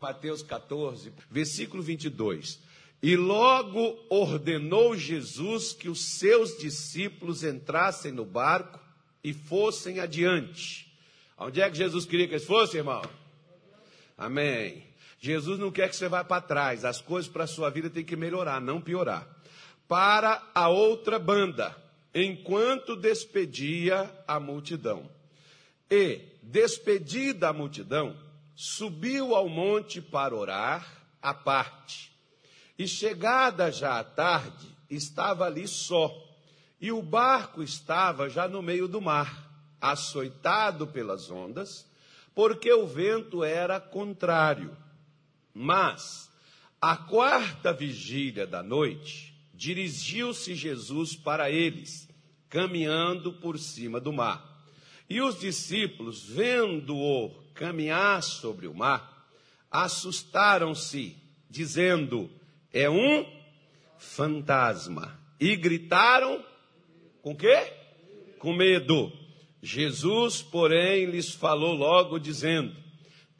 [0.00, 2.60] Mateus 14, versículo 22.
[3.02, 8.78] E logo ordenou Jesus que os seus discípulos entrassem no barco
[9.24, 10.92] e fossem adiante.
[11.36, 13.02] Onde é que Jesus queria que eles fossem, irmão?
[14.16, 14.84] Amém.
[15.20, 16.84] Jesus não quer que você vá para trás.
[16.84, 19.26] As coisas para a sua vida têm que melhorar, não piorar.
[19.88, 21.76] Para a outra banda,
[22.14, 25.10] enquanto despedia a multidão.
[25.90, 28.16] E, despedida a multidão,
[28.60, 30.84] subiu ao monte para orar
[31.22, 32.10] à parte.
[32.76, 36.12] E chegada já a tarde, estava ali só,
[36.80, 39.48] e o barco estava já no meio do mar,
[39.80, 41.88] açoitado pelas ondas,
[42.34, 44.76] porque o vento era contrário.
[45.54, 46.28] Mas,
[46.80, 52.08] à quarta vigília da noite, dirigiu-se Jesus para eles,
[52.48, 54.66] caminhando por cima do mar.
[55.08, 59.28] E os discípulos, vendo-o caminhar sobre o mar,
[59.68, 61.16] assustaram-se,
[61.50, 62.30] dizendo:
[62.72, 63.26] É um
[63.98, 65.18] fantasma.
[65.40, 66.44] E gritaram
[67.20, 67.72] com quê?
[68.38, 69.12] Com medo.
[69.60, 72.74] Jesus, porém, lhes falou logo, dizendo: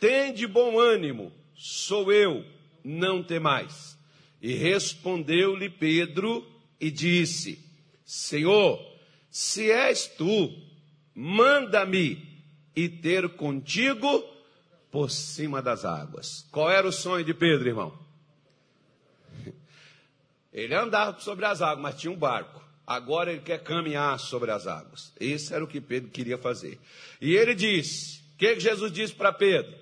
[0.01, 2.45] Tende bom ânimo, sou eu,
[2.83, 3.97] não temais.
[4.43, 6.45] E respondeu-lhe Pedro
[6.81, 7.65] e disse:
[8.05, 8.85] Senhor,
[9.31, 10.53] se és tu,
[11.15, 12.28] manda-me
[12.75, 14.25] e ter contigo
[14.91, 16.47] por cima das águas.
[16.51, 17.99] Qual era o sonho de Pedro, irmão?
[20.53, 22.67] Ele andava sobre as águas, mas tinha um barco.
[22.87, 25.13] Agora ele quer caminhar sobre as águas.
[25.21, 26.81] Isso era o que Pedro queria fazer.
[27.21, 29.77] E ele disse: O que, Jesus disse para Pedro?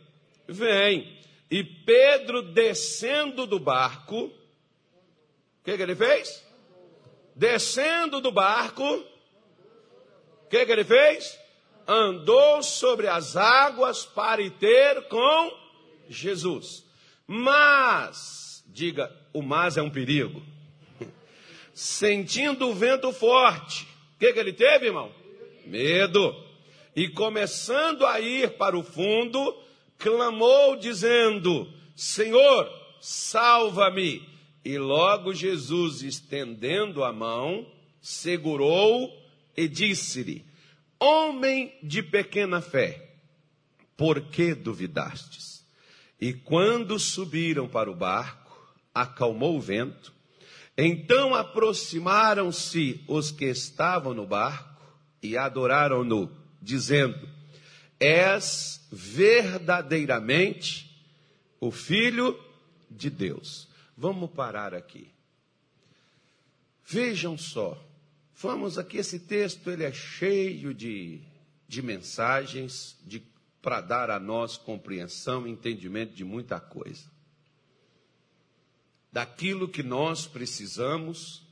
[0.48, 1.16] Vem.
[1.48, 4.32] E Pedro, descendo do barco, o
[5.62, 6.44] que, que ele fez?
[7.36, 11.38] Descendo do barco, o que, que ele fez?
[11.86, 15.52] Andou sobre as águas para ir ter com
[16.08, 16.84] Jesus.
[17.26, 20.42] Mas, diga, o mas é um perigo.
[21.72, 25.12] Sentindo o vento forte, o que, que ele teve, irmão?
[25.66, 26.34] Medo.
[26.94, 29.54] E começando a ir para o fundo,
[29.98, 32.70] clamou, dizendo: Senhor,
[33.00, 34.26] salva-me.
[34.64, 37.66] E logo Jesus, estendendo a mão,
[38.00, 39.12] segurou
[39.56, 40.45] e disse-lhe:
[40.98, 43.10] Homem de pequena fé,
[43.96, 45.64] por que duvidastes?
[46.20, 50.12] E quando subiram para o barco, acalmou o vento.
[50.76, 54.82] Então aproximaram-se os que estavam no barco
[55.22, 56.30] e adoraram-no,
[56.60, 57.28] dizendo:
[58.00, 60.90] És verdadeiramente
[61.60, 62.38] o Filho
[62.90, 63.68] de Deus.
[63.96, 65.08] Vamos parar aqui.
[66.86, 67.85] Vejam só
[68.38, 71.22] Vamos aqui, esse texto ele é cheio de,
[71.66, 72.94] de mensagens
[73.62, 77.10] para dar a nós compreensão e entendimento de muita coisa.
[79.10, 81.46] Daquilo que nós precisamos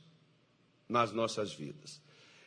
[0.87, 1.99] nas nossas vidas.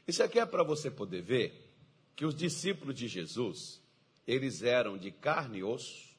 [0.06, 1.75] Isso aqui é para você poder ver
[2.15, 3.81] que os discípulos de Jesus,
[4.25, 6.16] eles eram de carne e osso,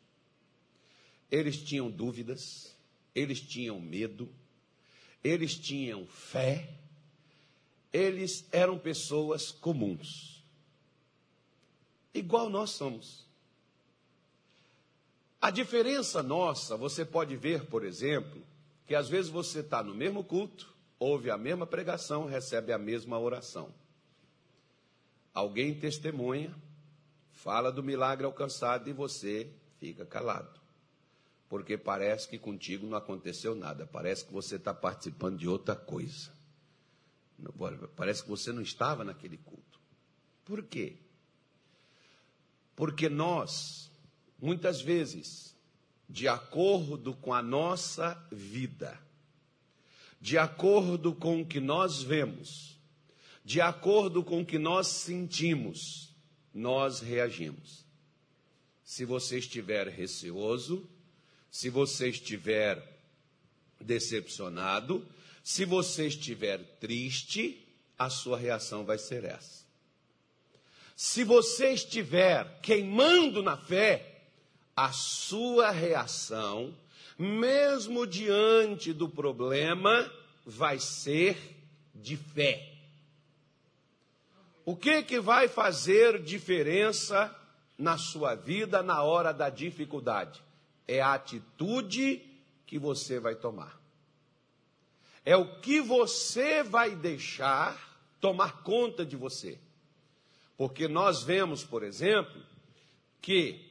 [1.32, 2.76] eles tinham dúvidas,
[3.16, 4.30] eles tinham medo,
[5.24, 6.78] eles tinham fé,
[7.92, 10.44] eles eram pessoas comuns,
[12.14, 13.28] igual nós somos.
[15.42, 18.42] A diferença nossa, você pode ver, por exemplo,
[18.86, 23.18] que às vezes você está no mesmo culto, ouve a mesma pregação, recebe a mesma
[23.18, 23.74] oração.
[25.34, 26.54] Alguém testemunha,
[27.32, 30.60] fala do milagre alcançado e você fica calado.
[31.48, 36.39] Porque parece que contigo não aconteceu nada, parece que você está participando de outra coisa.
[37.96, 39.80] Parece que você não estava naquele culto.
[40.46, 40.98] Por quê?
[42.76, 43.92] Porque nós,
[44.40, 45.56] muitas vezes,
[46.10, 49.00] de acordo com a nossa vida,
[50.20, 52.78] de acordo com o que nós vemos,
[53.44, 56.14] de acordo com o que nós sentimos,
[56.54, 57.86] nós reagimos.
[58.84, 60.90] Se você estiver receoso,
[61.52, 63.00] se você estiver
[63.80, 65.06] decepcionado,
[65.50, 67.68] se você estiver triste,
[67.98, 69.66] a sua reação vai ser essa.
[70.96, 74.26] Se você estiver queimando na fé,
[74.76, 76.72] a sua reação,
[77.18, 80.14] mesmo diante do problema,
[80.46, 81.36] vai ser
[81.96, 82.72] de fé.
[84.64, 87.36] O que que vai fazer diferença
[87.76, 90.44] na sua vida na hora da dificuldade?
[90.88, 92.22] É a atitude
[92.68, 93.79] que você vai tomar
[95.26, 99.60] é o que você vai deixar tomar conta de você.
[100.58, 102.42] Porque nós vemos, por exemplo,
[103.22, 103.70] que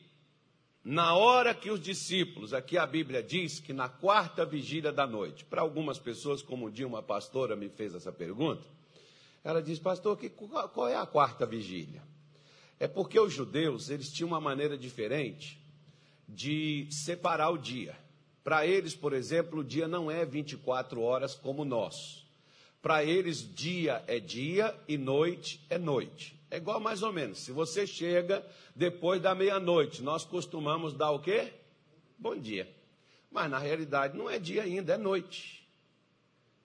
[0.85, 5.45] na hora que os discípulos, aqui a Bíblia diz que na quarta vigília da noite,
[5.45, 8.65] para algumas pessoas, como um dia uma pastora me fez essa pergunta,
[9.45, 12.03] ela diz, pastor, que, qual é a quarta vigília?
[12.81, 15.61] É porque os judeus, eles tinham uma maneira diferente
[16.29, 17.95] de separar o dia.
[18.49, 22.27] Para eles, por exemplo, o dia não é 24 horas como nós.
[22.81, 26.35] Para eles, dia é dia e noite é noite.
[26.51, 27.41] É igual mais ou menos.
[27.41, 28.43] Se você chega
[28.75, 31.53] depois da meia-noite, nós costumamos dar o quê?
[32.19, 32.67] Bom dia.
[33.31, 35.69] Mas na realidade não é dia ainda, é noite.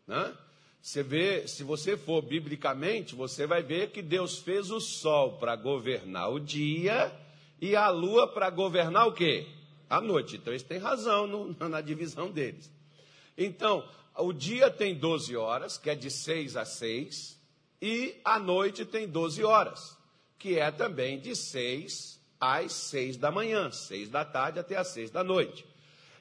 [0.08, 0.34] Né?
[0.82, 5.54] Você vê, se você for biblicamente, você vai ver que Deus fez o sol para
[5.58, 7.14] governar o dia
[7.60, 9.46] e a lua para governar o quê?
[9.90, 10.38] A noite.
[10.38, 12.72] Então eles têm razão no, na divisão deles.
[13.38, 13.88] Então,
[14.18, 17.40] o dia tem 12 horas, que é de 6 a 6,
[17.82, 19.98] e a noite tem 12 horas,
[20.38, 25.10] que é também de 6 às 6 da manhã, 6 da tarde até às 6
[25.10, 25.66] da noite.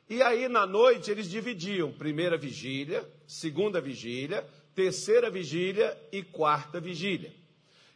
[0.08, 7.32] E aí na noite eles dividiam primeira vigília, segunda vigília, terceira vigília e quarta vigília.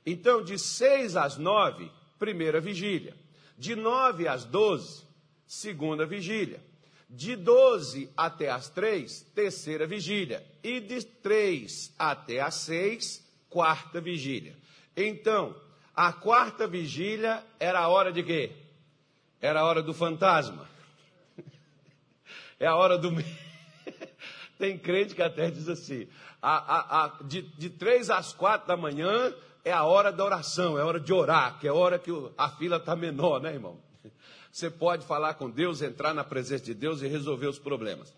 [0.04, 3.16] Então, de 6 às 9, primeira vigília.
[3.58, 5.05] De 9 às 12,
[5.46, 6.60] segunda vigília.
[7.08, 10.44] De 12 até às 3, terceira vigília.
[10.62, 14.56] E de 3 até às 6, quarta vigília.
[14.96, 15.54] Então,
[15.94, 18.52] a quarta vigília era a hora de quê?
[19.40, 20.68] Era a hora do fantasma.
[22.58, 23.10] É a hora do.
[24.58, 26.08] Tem crente que até diz assim:
[26.40, 30.78] a, a, a, de, de três às quatro da manhã é a hora da oração,
[30.78, 33.52] é a hora de orar, que é a hora que a fila está menor, né,
[33.52, 33.78] irmão?
[34.56, 38.10] Você pode falar com Deus, entrar na presença de Deus e resolver os problemas.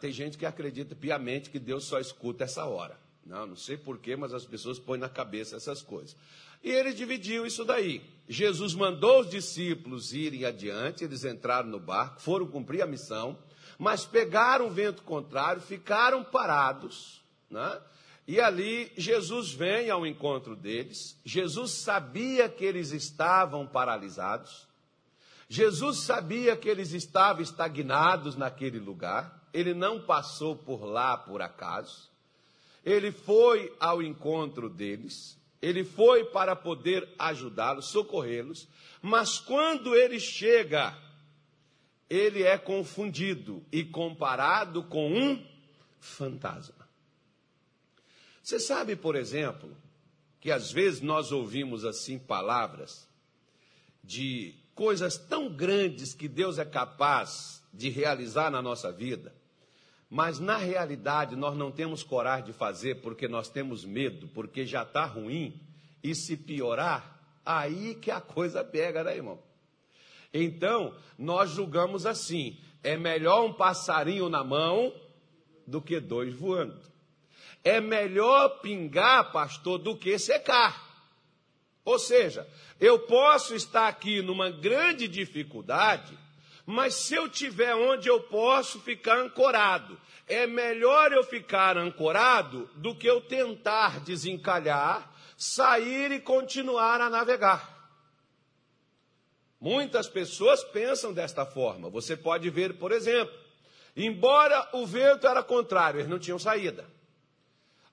[0.00, 2.98] Tem gente que acredita piamente que Deus só escuta essa hora.
[3.24, 6.16] Não, não sei porquê, mas as pessoas põem na cabeça essas coisas.
[6.60, 8.02] E ele dividiu isso daí.
[8.28, 13.38] Jesus mandou os discípulos irem adiante, eles entraram no barco, foram cumprir a missão,
[13.78, 17.80] mas pegaram o vento contrário, ficaram parados, né?
[18.26, 21.16] E ali Jesus vem ao encontro deles.
[21.24, 24.68] Jesus sabia que eles estavam paralisados.
[25.52, 29.48] Jesus sabia que eles estavam estagnados naquele lugar.
[29.52, 32.08] Ele não passou por lá por acaso.
[32.84, 38.68] Ele foi ao encontro deles, ele foi para poder ajudá-los, socorrê-los,
[39.02, 40.96] mas quando ele chega,
[42.08, 45.44] ele é confundido e comparado com um
[45.98, 46.88] fantasma.
[48.40, 49.76] Você sabe, por exemplo,
[50.40, 53.06] que às vezes nós ouvimos assim palavras
[54.02, 59.30] de coisas tão grandes que Deus é capaz de realizar na nossa vida,
[60.08, 64.82] mas na realidade nós não temos coragem de fazer porque nós temos medo, porque já
[64.82, 65.60] está ruim,
[66.02, 69.38] e se piorar, aí que a coisa pega, né, irmão?
[70.32, 74.94] Então, nós julgamos assim: é melhor um passarinho na mão
[75.66, 76.80] do que dois voando.
[77.62, 80.89] É melhor pingar, pastor, do que secar.
[81.84, 82.46] Ou seja,
[82.78, 86.18] eu posso estar aqui numa grande dificuldade
[86.70, 92.94] mas se eu tiver onde eu posso ficar ancorado, é melhor eu ficar ancorado do
[92.94, 97.76] que eu tentar desencalhar, sair e continuar a navegar.
[99.60, 101.90] Muitas pessoas pensam desta forma.
[101.90, 103.36] Você pode ver, por exemplo,
[103.96, 106.86] embora o vento era contrário, eles não tinham saída.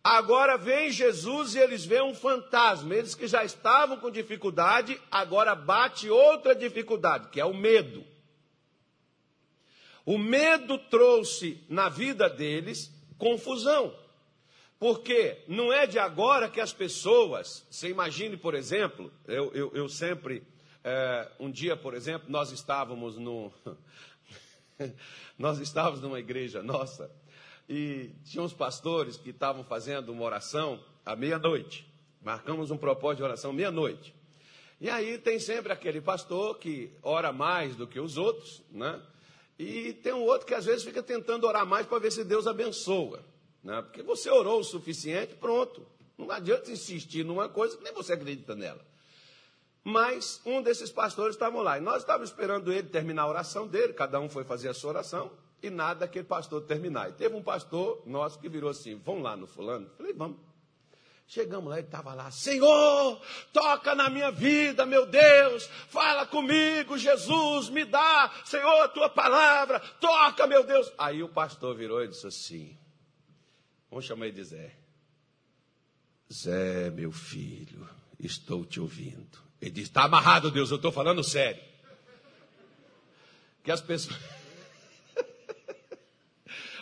[0.09, 2.95] Agora vem Jesus e eles veem um fantasma.
[2.95, 8.05] Eles que já estavam com dificuldade, agora bate outra dificuldade, que é o medo.
[10.05, 13.93] O medo trouxe na vida deles confusão.
[14.79, 19.89] Porque não é de agora que as pessoas, você imagine, por exemplo, eu, eu, eu
[19.89, 20.41] sempre,
[20.85, 23.51] é, um dia, por exemplo, nós estávamos no.
[25.37, 27.11] nós estávamos numa igreja nossa
[27.67, 31.87] e tinha uns pastores que estavam fazendo uma oração à meia-noite.
[32.21, 34.13] Marcamos um propósito de oração meia-noite.
[34.79, 39.01] E aí tem sempre aquele pastor que ora mais do que os outros, né?
[39.57, 42.45] E tem um outro que às vezes fica tentando orar mais para ver se Deus
[42.45, 43.23] abençoa.
[43.63, 43.81] Né?
[43.81, 45.85] Porque você orou o suficiente, pronto.
[46.17, 48.85] Não adianta insistir numa coisa que nem você acredita nela.
[49.83, 51.77] Mas um desses pastores estava lá.
[51.77, 53.93] E nós estávamos esperando ele terminar a oração dele.
[53.93, 55.31] Cada um foi fazer a sua oração.
[55.61, 57.09] E nada aquele pastor terminar.
[57.09, 59.89] E teve um pastor nosso que virou assim: vamos lá no fulano?
[59.97, 60.37] Falei, vamos.
[61.29, 63.21] Chegamos lá, ele estava lá, Senhor,
[63.51, 69.77] toca na minha vida, meu Deus, fala comigo, Jesus, me dá, Senhor, a tua palavra,
[69.99, 70.89] toca, meu Deus.
[70.97, 72.77] Aí o pastor virou e disse assim:
[73.89, 74.77] Vamos chamar ele de Zé.
[76.31, 77.87] Zé, meu filho,
[78.17, 79.37] estou te ouvindo.
[79.61, 81.61] Ele disse: Está amarrado, Deus, eu estou falando sério.
[83.63, 84.17] que as pessoas.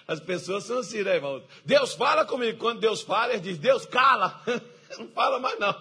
[0.07, 1.43] As pessoas são assim, né, irmão?
[1.63, 2.59] Deus fala comigo.
[2.59, 4.41] Quando Deus fala, ele diz: Deus cala.
[4.97, 5.75] Não fala mais, não.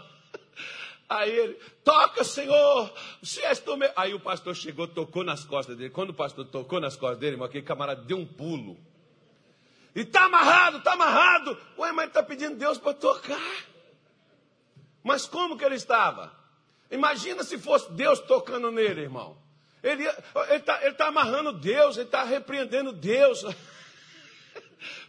[1.09, 1.55] Aí ele,
[1.85, 3.93] toca, Senhor, se és tu meu.
[3.95, 5.91] Aí o pastor chegou, tocou nas costas dele.
[5.91, 8.77] Quando o pastor tocou nas costas dele, irmão, aquele camarada deu um pulo.
[9.95, 11.57] E está amarrado, está amarrado.
[11.79, 13.39] Ué, mas está pedindo Deus para tocar.
[15.03, 16.33] Mas como que ele estava?
[16.91, 19.37] Imagina se fosse Deus tocando nele, irmão.
[19.83, 20.05] Ele
[20.51, 23.45] está ele tá amarrando Deus, ele está repreendendo Deus.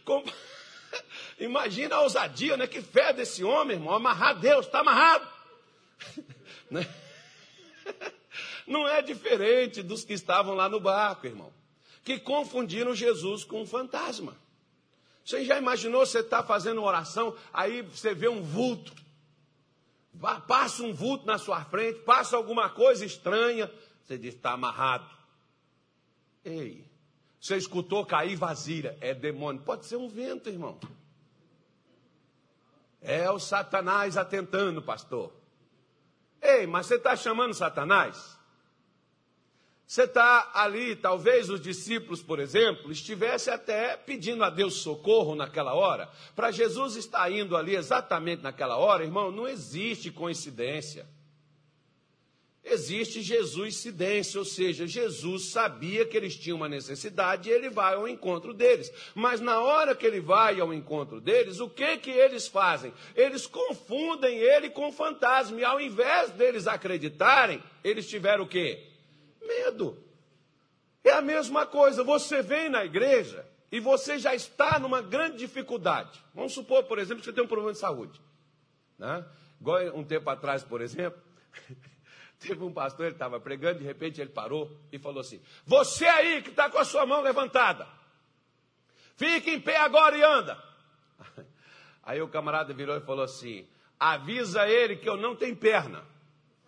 [1.38, 2.66] Imagina a ousadia, né?
[2.66, 3.94] Que fé desse homem, irmão.
[3.94, 5.26] Amarrar Deus, está amarrado.
[6.68, 6.84] Né?
[8.66, 11.52] Não é diferente dos que estavam lá no barco, irmão.
[12.02, 14.36] Que confundiram Jesus com um fantasma.
[15.24, 18.92] Você já imaginou você está fazendo uma oração, aí você vê um vulto.
[20.48, 23.70] Passa um vulto na sua frente, passa alguma coisa estranha.
[24.04, 25.08] Você diz, está amarrado.
[26.44, 26.84] Ei,
[27.40, 29.62] você escutou cair vasilha, é demônio.
[29.62, 30.78] Pode ser um vento, irmão.
[33.00, 35.32] É o Satanás atentando, pastor.
[36.42, 38.36] Ei, mas você está chamando Satanás?
[39.86, 45.74] Você está ali, talvez os discípulos, por exemplo, estivessem até pedindo a Deus socorro naquela
[45.74, 46.10] hora.
[46.34, 51.06] Para Jesus estar indo ali exatamente naquela hora, irmão, não existe coincidência.
[52.68, 57.94] Existe Jesus cidência, ou seja, Jesus sabia que eles tinham uma necessidade e ele vai
[57.94, 58.92] ao encontro deles.
[59.14, 62.92] Mas na hora que ele vai ao encontro deles, o que que eles fazem?
[63.14, 68.84] Eles confundem ele com fantasma e ao invés deles acreditarem, eles tiveram o quê?
[69.40, 69.96] Medo.
[71.04, 76.20] É a mesma coisa, você vem na igreja e você já está numa grande dificuldade.
[76.34, 78.20] Vamos supor, por exemplo, que você tem um problema de saúde.
[78.98, 79.24] Né?
[79.60, 81.22] Igual um tempo atrás, por exemplo,
[82.46, 86.42] Teve um pastor, ele estava pregando, de repente ele parou e falou assim: Você aí
[86.42, 87.86] que está com a sua mão levantada,
[89.16, 90.62] fique em pé agora e anda.
[92.02, 93.66] Aí o camarada virou e falou assim:
[93.98, 96.04] Avisa ele que eu não tenho perna.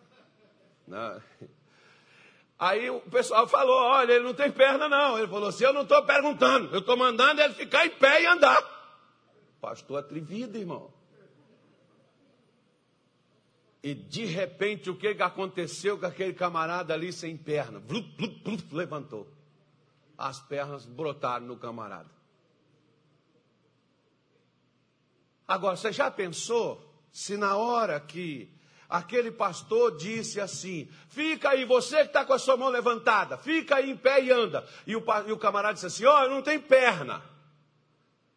[0.85, 1.21] Não.
[2.59, 5.17] Aí o pessoal falou: Olha, ele não tem perna, não.
[5.17, 8.25] Ele falou assim: Eu não estou perguntando, eu estou mandando ele ficar em pé e
[8.25, 8.61] andar.
[9.61, 10.98] Pastor atrevido, irmão.
[13.81, 17.79] E de repente, o que aconteceu com aquele camarada ali sem perna?
[17.79, 19.27] Blup, blup, blup, levantou.
[20.17, 22.09] As pernas brotaram no camarada.
[25.47, 28.53] Agora, você já pensou se na hora que
[28.89, 33.77] aquele pastor disse assim: Fica aí, você que está com a sua mão levantada, fica
[33.77, 34.67] aí em pé e anda.
[34.85, 37.23] E o, e o camarada disse assim: Ó, oh, não tenho perna.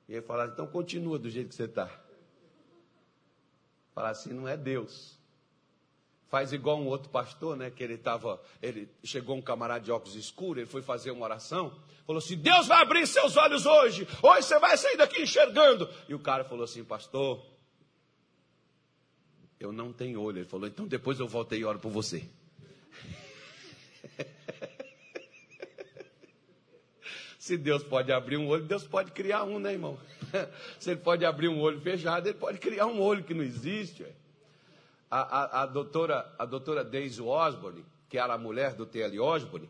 [0.09, 1.91] E ele falou: Então continua do jeito que você está.
[3.93, 5.21] Falar assim: Não é Deus
[6.33, 7.71] faz igual um outro pastor, né?
[7.71, 11.79] Que ele estava, ele chegou um camarada de óculos escuros, ele foi fazer uma oração,
[12.07, 15.87] falou assim: Deus vai abrir seus olhos hoje, hoje você vai sair daqui enxergando.
[16.09, 17.45] E o cara falou assim, pastor,
[19.61, 20.39] eu não tenho olho.
[20.39, 22.27] Ele falou, então depois eu voltei e oro por você.
[27.39, 30.01] Se Deus pode abrir um olho, Deus pode criar um, né, irmão?
[30.81, 34.03] Se ele pode abrir um olho fechado, ele pode criar um olho que não existe.
[34.03, 34.22] Ué
[35.13, 39.21] a, a, a, doutora, a doutora Daisy Osborne, que era a mulher do T.L.
[39.21, 39.69] Osborne,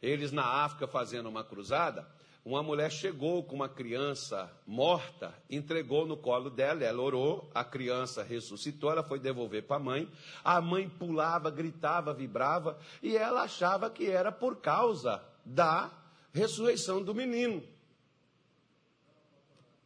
[0.00, 2.08] eles na África fazendo uma cruzada,
[2.44, 8.22] uma mulher chegou com uma criança morta, entregou no colo dela, ela orou, a criança
[8.22, 10.08] ressuscitou, ela foi devolver para a mãe,
[10.44, 15.90] a mãe pulava, gritava, vibrava, e ela achava que era por causa da
[16.32, 17.64] ressurreição do menino.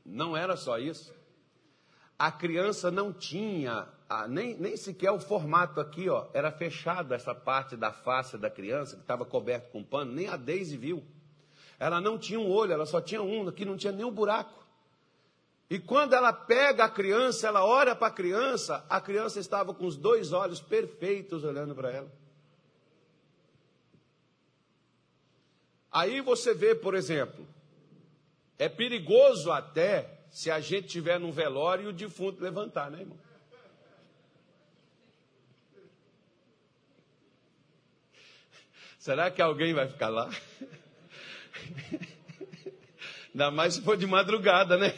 [0.05, 1.15] Não era só isso.
[2.19, 7.35] A criança não tinha ah, nem, nem sequer o formato aqui, ó, era fechado essa
[7.35, 11.05] parte da face da criança, que estava coberto com pano, nem a Daisy viu.
[11.79, 14.67] Ela não tinha um olho, ela só tinha um, aqui não tinha nenhum buraco.
[15.69, 19.85] E quando ela pega a criança, ela olha para a criança, a criança estava com
[19.85, 22.11] os dois olhos perfeitos olhando para ela.
[25.93, 27.47] Aí você vê, por exemplo,
[28.59, 33.19] é perigoso até se a gente tiver num velório e o defunto levantar, né, irmão?
[39.09, 40.29] Será que alguém vai ficar lá?
[43.33, 44.95] Ainda mais se for de madrugada, né?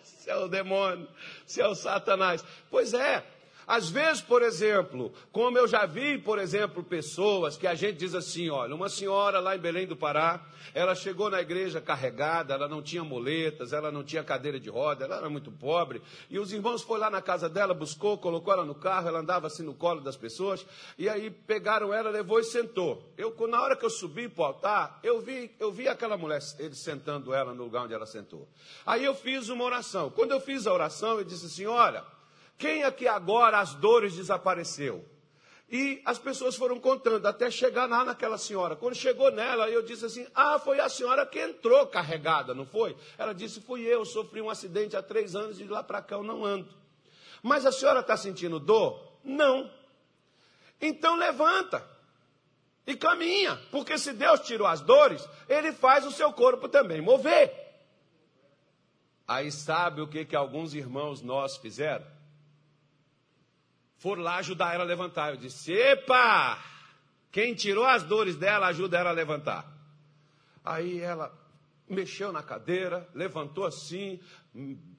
[0.00, 1.08] se é o demônio,
[1.44, 2.44] se é o Satanás.
[2.70, 3.24] Pois é,
[3.68, 8.14] Às vezes, por exemplo, como eu já vi, por exemplo, pessoas que a gente diz
[8.14, 10.40] assim: olha, uma senhora lá em Belém do Pará,
[10.72, 15.04] ela chegou na igreja carregada, ela não tinha muletas, ela não tinha cadeira de roda,
[15.04, 18.64] ela era muito pobre, e os irmãos foram lá na casa dela, buscou, colocou ela
[18.64, 20.64] no carro, ela andava assim no colo das pessoas,
[20.96, 23.12] e aí pegaram ela, levou e sentou.
[23.18, 26.40] Eu, na hora que eu subi para o altar, eu vi, eu vi aquela mulher,
[26.58, 28.48] ele sentando ela no lugar onde ela sentou.
[28.86, 30.08] Aí eu fiz uma oração.
[30.08, 32.16] Quando eu fiz a oração, eu disse assim: olha.
[32.58, 35.08] Quem aqui agora as dores desapareceu?
[35.70, 38.74] E as pessoas foram contando até chegar lá naquela senhora.
[38.74, 42.96] Quando chegou nela, eu disse assim: Ah, foi a senhora que entrou carregada, não foi?
[43.16, 46.16] Ela disse: Fui eu, sofri um acidente há três anos e de lá para cá
[46.16, 46.68] eu não ando.
[47.42, 49.18] Mas a senhora está sentindo dor?
[49.22, 49.70] Não.
[50.80, 51.86] Então levanta
[52.86, 57.52] e caminha, porque se Deus tirou as dores, Ele faz o seu corpo também mover.
[59.26, 62.17] Aí sabe o que, que alguns irmãos nós fizeram?
[63.98, 65.30] Foram lá ajudar ela a levantar.
[65.30, 66.58] Eu disse: Epa!
[67.30, 69.70] Quem tirou as dores dela, ajuda ela a levantar.
[70.64, 71.32] Aí ela
[71.88, 74.20] mexeu na cadeira, levantou assim,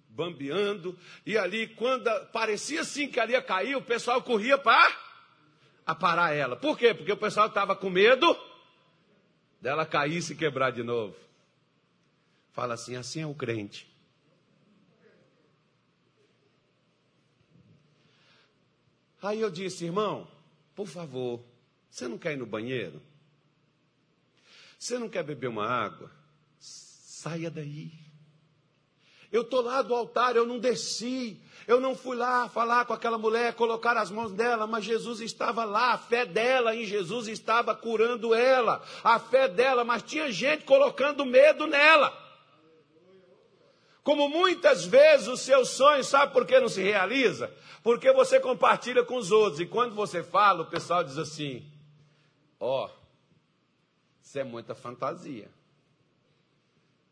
[0.10, 4.96] bambeando, e ali, quando parecia assim que ali ia cair, o pessoal corria para
[6.00, 6.56] parar ela.
[6.56, 6.94] Por quê?
[6.94, 8.38] Porque o pessoal estava com medo
[9.62, 11.16] dela cair e se quebrar de novo.
[12.52, 13.88] Fala assim: assim é o crente.
[19.22, 20.28] Aí eu disse, irmão,
[20.76, 21.44] por favor,
[21.90, 23.02] você não quer ir no banheiro?
[24.78, 26.10] Você não quer beber uma água?
[26.60, 27.92] Saia daí.
[29.32, 31.40] Eu estou lá do altar, eu não desci.
[31.68, 35.64] Eu não fui lá falar com aquela mulher, colocar as mãos dela, mas Jesus estava
[35.66, 40.64] lá, a fé dela em Jesus estava curando ela, a fé dela, mas tinha gente
[40.64, 42.12] colocando medo nela.
[44.10, 47.54] Como muitas vezes o seu sonho, sabe por que não se realiza?
[47.84, 49.60] Porque você compartilha com os outros.
[49.60, 51.64] E quando você fala, o pessoal diz assim:
[52.60, 52.90] Ó, oh,
[54.20, 55.48] isso é muita fantasia.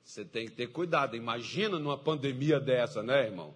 [0.04, 1.16] Você tem que ter cuidado.
[1.16, 3.54] Imagina numa pandemia dessa, né, irmão?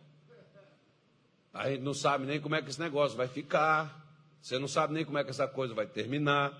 [1.51, 4.05] A gente não sabe nem como é que esse negócio vai ficar.
[4.39, 6.55] Você não sabe nem como é que essa coisa vai terminar.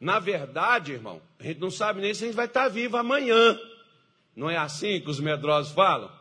[0.00, 3.60] Na verdade, irmão, a gente não sabe nem se a gente vai estar vivo amanhã.
[4.36, 6.12] Não é assim que os medrosos falam?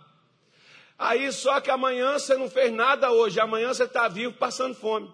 [0.97, 5.13] Aí só que amanhã você não fez nada hoje, amanhã você está vivo passando fome.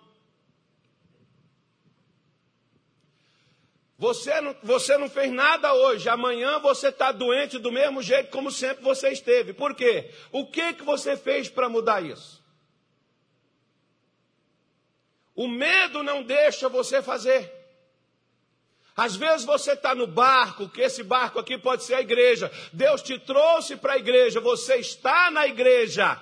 [3.98, 8.52] Você não, você não fez nada hoje, amanhã você está doente do mesmo jeito como
[8.52, 9.54] sempre você esteve.
[9.54, 10.12] Por quê?
[10.32, 12.42] O que, que você fez para mudar isso?
[15.36, 17.61] O medo não deixa você fazer.
[18.96, 22.52] Às vezes você está no barco, que esse barco aqui pode ser a igreja.
[22.74, 26.20] Deus te trouxe para a igreja, você está na igreja,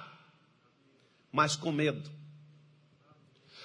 [1.31, 2.09] mas com medo.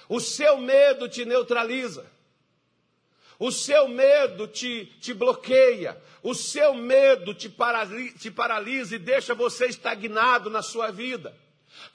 [0.09, 2.05] O seu medo te neutraliza.
[3.37, 6.01] O seu medo te, te bloqueia.
[6.23, 7.49] O seu medo te,
[8.17, 11.35] te paralisa e deixa você estagnado na sua vida.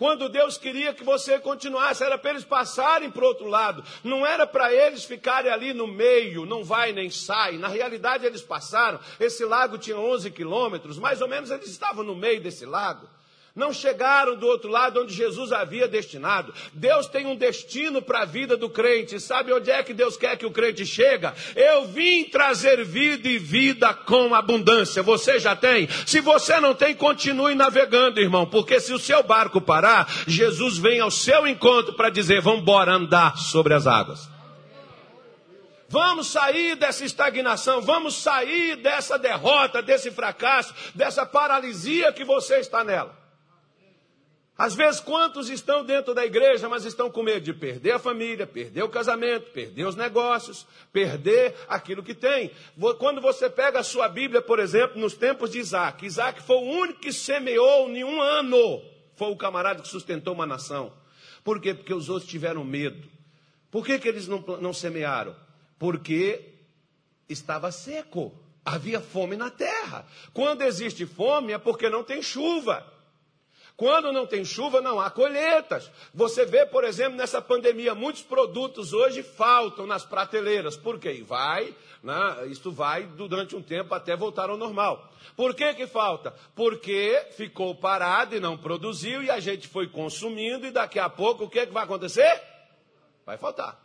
[0.00, 4.24] Quando Deus queria que você continuasse, era para eles passarem para o outro lado, não
[4.24, 7.58] era para eles ficarem ali no meio, não vai nem sai.
[7.58, 8.98] Na realidade, eles passaram.
[9.20, 13.06] Esse lago tinha 11 quilômetros, mais ou menos eles estavam no meio desse lago
[13.54, 16.54] não chegaram do outro lado onde Jesus havia destinado.
[16.72, 19.18] Deus tem um destino para a vida do crente.
[19.18, 21.34] Sabe onde é que Deus quer que o crente chega?
[21.56, 25.02] Eu vim trazer vida e vida com abundância.
[25.02, 25.88] Você já tem?
[26.06, 31.00] Se você não tem, continue navegando, irmão, porque se o seu barco parar, Jesus vem
[31.00, 34.28] ao seu encontro para dizer: "Vamos embora andar sobre as águas".
[35.88, 42.84] Vamos sair dessa estagnação, vamos sair dessa derrota, desse fracasso, dessa paralisia que você está
[42.84, 43.19] nela.
[44.60, 48.46] Às vezes, quantos estão dentro da igreja, mas estão com medo de perder a família,
[48.46, 52.50] perder o casamento, perder os negócios, perder aquilo que tem.
[52.98, 56.72] Quando você pega a sua Bíblia, por exemplo, nos tempos de Isaac, Isaac foi o
[56.82, 58.82] único que semeou em um ano.
[59.16, 60.92] Foi o camarada que sustentou uma nação.
[61.42, 61.72] Por quê?
[61.72, 63.08] Porque os outros tiveram medo.
[63.70, 65.34] Por que, que eles não, não semearam?
[65.78, 66.50] Porque
[67.30, 68.30] estava seco.
[68.62, 70.06] Havia fome na terra.
[70.34, 72.99] Quando existe fome é porque não tem chuva.
[73.80, 75.90] Quando não tem chuva, não há colheitas.
[76.12, 80.76] Você vê, por exemplo, nessa pandemia, muitos produtos hoje faltam nas prateleiras.
[80.76, 81.24] Por quê?
[81.26, 85.10] Vai, né, isto vai durante um tempo até voltar ao normal.
[85.34, 86.34] Por que, que falta?
[86.54, 91.44] Porque ficou parado e não produziu, e a gente foi consumindo, e daqui a pouco
[91.44, 92.38] o que, que vai acontecer?
[93.24, 93.80] Vai faltar.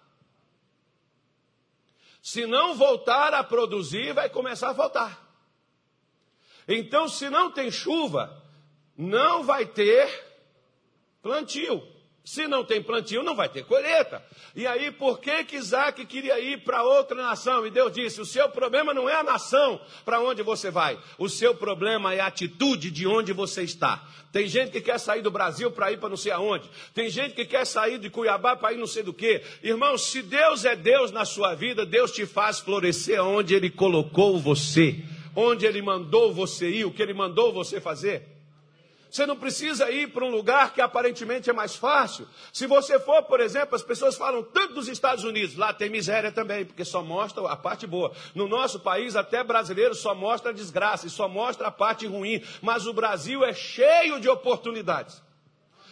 [2.22, 5.26] Se não voltar a produzir, vai começar a faltar.
[6.68, 8.44] Então, se não tem chuva,
[8.98, 10.10] não vai ter
[11.22, 11.96] plantio.
[12.26, 14.24] Se não tem plantio, não vai ter colheita.
[14.56, 17.68] E aí, por que que Isaac queria ir para outra nação?
[17.68, 20.98] E Deus disse: o seu problema não é a nação para onde você vai.
[21.20, 24.04] O seu problema é a atitude de onde você está.
[24.32, 26.68] Tem gente que quer sair do Brasil para ir para não sei aonde.
[26.96, 29.44] Tem gente que quer sair de Cuiabá para ir não sei do que.
[29.62, 34.40] Irmão, se Deus é Deus na sua vida, Deus te faz florescer onde Ele colocou
[34.40, 34.96] você.
[35.36, 38.35] Onde Ele mandou você ir, o que Ele mandou você fazer.
[39.10, 42.28] Você não precisa ir para um lugar que aparentemente é mais fácil.
[42.52, 46.32] Se você for, por exemplo, as pessoas falam tanto dos Estados Unidos, lá tem miséria
[46.32, 48.12] também, porque só mostra a parte boa.
[48.34, 52.44] No nosso país, até brasileiro só mostra a desgraça e só mostra a parte ruim.
[52.62, 55.25] Mas o Brasil é cheio de oportunidades.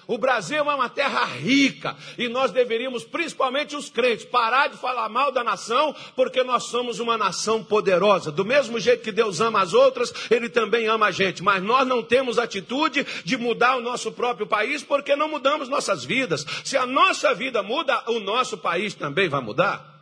[0.05, 5.07] O Brasil é uma terra rica e nós deveríamos, principalmente os crentes, parar de falar
[5.07, 8.31] mal da nação, porque nós somos uma nação poderosa.
[8.31, 11.41] Do mesmo jeito que Deus ama as outras, Ele também ama a gente.
[11.41, 16.03] Mas nós não temos atitude de mudar o nosso próprio país porque não mudamos nossas
[16.03, 16.45] vidas.
[16.63, 19.93] Se a nossa vida muda, o nosso país também vai mudar.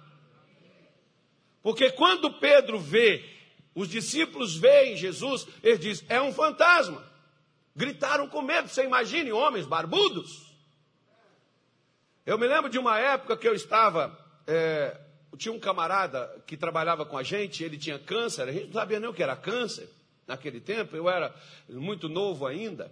[1.61, 3.23] Porque quando Pedro vê,
[3.75, 7.10] os discípulos veem Jesus, ele diz: é um fantasma.
[7.75, 10.51] Gritaram com medo, você imagine, homens barbudos.
[12.25, 14.17] Eu me lembro de uma época que eu estava.
[14.45, 14.99] É,
[15.37, 18.99] tinha um camarada que trabalhava com a gente, ele tinha câncer, a gente não sabia
[18.99, 19.89] nem o que era câncer
[20.27, 21.33] naquele tempo, eu era
[21.69, 22.91] muito novo ainda.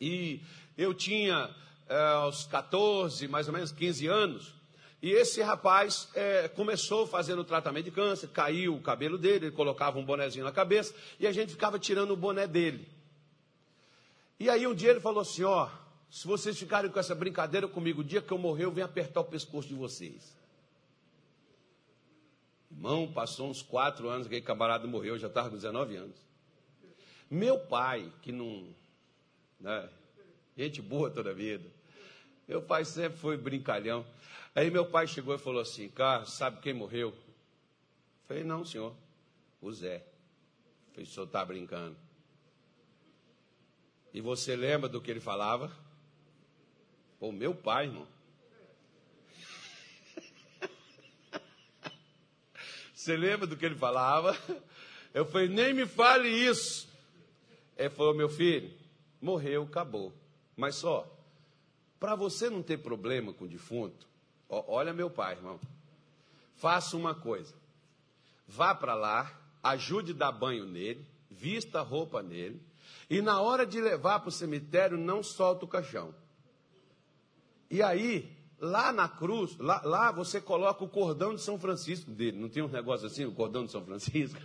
[0.00, 0.40] E
[0.76, 1.50] eu tinha
[1.88, 4.54] é, aos 14, mais ou menos 15 anos.
[5.00, 9.54] E esse rapaz é, começou fazendo o tratamento de câncer, caiu o cabelo dele, ele
[9.54, 12.88] colocava um bonezinho na cabeça e a gente ficava tirando o boné dele.
[14.38, 15.68] E aí um dia ele falou assim: ó,
[16.10, 19.20] se vocês ficarem com essa brincadeira comigo, o dia que eu morrer, eu venho apertar
[19.20, 20.36] o pescoço de vocês.
[22.70, 26.16] Irmão, passou uns quatro anos, aquele camarada morreu, já estava com 19 anos.
[27.30, 28.68] Meu pai, que não.
[29.58, 29.88] Né,
[30.56, 31.68] gente boa toda a vida.
[32.46, 34.06] Meu pai sempre foi brincalhão.
[34.54, 37.08] Aí meu pai chegou e falou assim: Carlos, sabe quem morreu?
[37.08, 37.14] Eu
[38.26, 38.94] falei: Não, senhor.
[39.60, 39.96] O Zé.
[39.96, 42.05] Eu falei: O senhor está brincando.
[44.16, 45.70] E você lembra do que ele falava?
[47.20, 48.08] O meu pai, irmão.
[52.94, 54.34] Você lembra do que ele falava?
[55.12, 56.88] Eu falei, nem me fale isso.
[57.76, 58.72] Ele falou, meu filho,
[59.20, 60.14] morreu, acabou.
[60.56, 61.06] Mas só,
[62.00, 64.08] para você não ter problema com o defunto,
[64.48, 65.60] ó, olha meu pai, irmão.
[66.54, 67.54] Faça uma coisa.
[68.48, 72.64] Vá para lá, ajude a dar banho nele, vista a roupa nele,
[73.08, 76.14] e na hora de levar para o cemitério, não solta o caixão.
[77.70, 82.38] E aí, lá na cruz, lá, lá, você coloca o cordão de São Francisco dele.
[82.38, 84.40] Não tem um negócio assim, o cordão de São Francisco?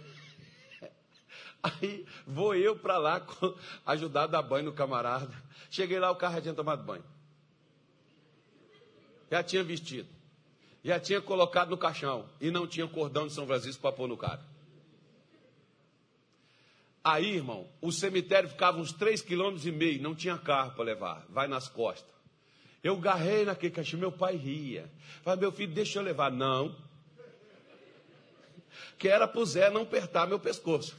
[1.63, 3.25] Aí vou eu para lá
[3.85, 5.31] ajudar a dar banho no camarada.
[5.69, 7.03] Cheguei lá, o carro já tinha tomado banho.
[9.29, 10.09] Já tinha vestido.
[10.83, 12.27] Já tinha colocado no caixão.
[12.39, 14.50] E não tinha cordão de São Francisco para pôr no cara.
[17.03, 21.25] Aí, irmão, o cemitério ficava uns 3,5 km e meio, não tinha carro para levar,
[21.29, 22.13] vai nas costas.
[22.83, 24.91] Eu garrei naquele caixão, meu pai ria.
[25.23, 26.31] Falei, meu filho, deixa eu levar.
[26.31, 26.75] Não.
[28.97, 30.95] Que era para o Zé não apertar meu pescoço.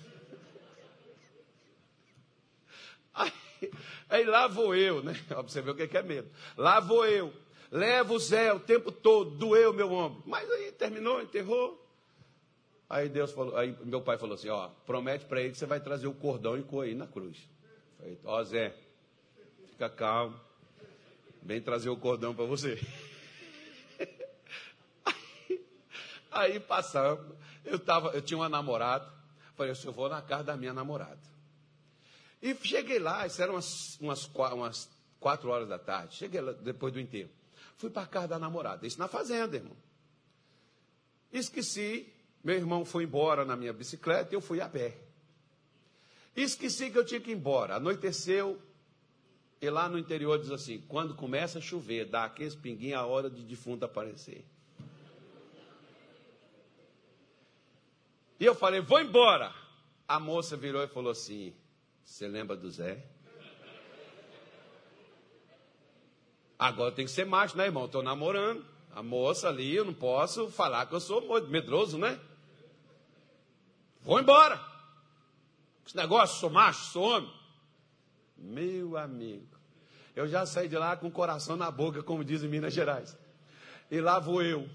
[3.14, 3.32] Aí,
[4.08, 5.14] aí lá vou eu, né?
[5.42, 6.30] Você ver o que é medo.
[6.56, 7.32] Lá vou eu.
[7.70, 10.22] Levo o Zé o tempo todo, doeu meu ombro.
[10.26, 11.82] Mas aí terminou, enterrou.
[12.92, 15.80] Aí Deus falou, aí meu pai falou assim, ó, promete para ele que você vai
[15.80, 17.38] trazer o cordão e coer na cruz.
[17.96, 18.76] Falei, ó Zé,
[19.70, 20.38] fica calmo,
[21.42, 22.78] vem trazer o cordão para você.
[26.30, 29.10] Aí, aí passamos, eu tava, eu tinha uma namorada,
[29.54, 31.20] falei assim, eu vou na casa da minha namorada.
[32.42, 36.92] E cheguei lá, isso eram umas, umas, umas quatro horas da tarde, cheguei lá depois
[36.92, 37.30] do enterro.
[37.78, 39.76] Fui para a casa da namorada, isso na fazenda, irmão.
[41.32, 44.98] Esqueci meu irmão foi embora na minha bicicleta e eu fui a pé.
[46.34, 47.76] Esqueci que eu tinha que ir embora.
[47.76, 48.60] Anoiteceu.
[49.60, 53.30] E lá no interior diz assim: quando começa a chover, dá aqueles pinguinhos a hora
[53.30, 54.44] de defunto aparecer.
[58.40, 59.54] E eu falei: vou embora.
[60.08, 61.54] A moça virou e falou assim:
[62.04, 63.06] Você lembra do Zé?
[66.58, 67.84] Agora tem que ser macho, né, irmão?
[67.84, 68.64] Estou namorando.
[68.94, 72.20] A moça ali, eu não posso falar que eu sou medroso, né?
[74.02, 74.60] Vou embora.
[75.86, 77.32] Esse negócio, sou macho, sou homem.
[78.36, 79.46] Meu amigo,
[80.16, 83.16] eu já saí de lá com o coração na boca, como dizem em Minas Gerais.
[83.90, 84.68] E lá vou eu.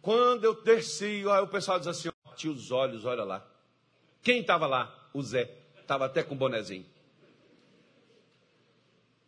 [0.00, 3.44] Quando eu desci, aí o pessoal diz assim: ó, tinha os olhos, olha lá.
[4.22, 5.08] Quem estava lá?
[5.12, 5.50] O Zé.
[5.80, 6.86] Estava até com o bonezinho.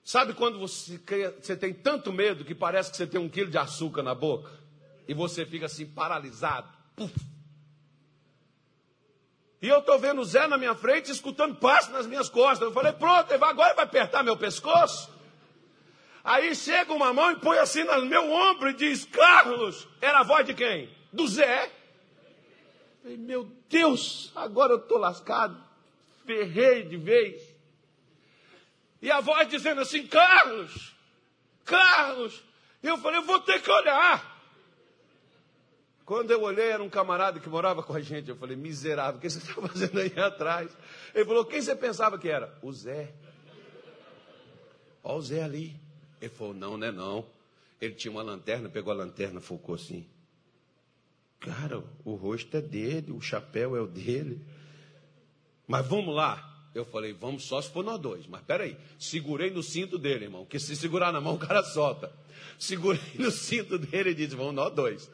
[0.05, 0.99] Sabe quando você,
[1.41, 4.51] você tem tanto medo que parece que você tem um quilo de açúcar na boca?
[5.09, 6.69] E você fica assim paralisado.
[6.95, 7.34] Puf.
[9.65, 12.69] E eu estou vendo o Zé na minha frente, escutando passo nas minhas costas.
[12.69, 15.11] Eu falei, pronto, agora vai apertar meu pescoço.
[16.23, 20.23] Aí chega uma mão e põe assim no meu ombro e diz, Carlos, era a
[20.23, 20.95] voz de quem?
[21.11, 21.73] Do Zé.
[23.01, 25.59] falei, meu Deus, agora eu estou lascado.
[26.27, 27.41] Ferrei de vez.
[29.01, 30.95] E a voz dizendo assim, Carlos,
[31.65, 32.45] Carlos.
[32.83, 34.34] Eu falei, eu vou ter que olhar.
[36.05, 38.29] Quando eu olhei, era um camarada que morava com a gente.
[38.29, 40.77] Eu falei, miserável, o que você está fazendo aí atrás?
[41.15, 42.57] Ele falou, quem você pensava que era?
[42.61, 43.15] O Zé.
[45.03, 45.75] Olha o Zé ali.
[46.21, 47.27] Ele falou, não, não é não.
[47.81, 50.07] Ele tinha uma lanterna, pegou a lanterna, focou assim.
[51.41, 54.45] Cara, o rosto é dele, o chapéu é o dele.
[55.67, 56.51] Mas vamos lá.
[56.75, 58.27] Eu falei, vamos só se for nós dois.
[58.27, 60.45] Mas peraí, segurei no cinto dele, irmão.
[60.45, 62.13] Que se segurar na mão, o cara solta.
[62.59, 65.11] Segurei no cinto dele e disse, vamos nós dois.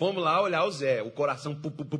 [0.00, 1.54] Fomos lá olhar o Zé, o coração.
[1.54, 1.98] Pu, pu, pu,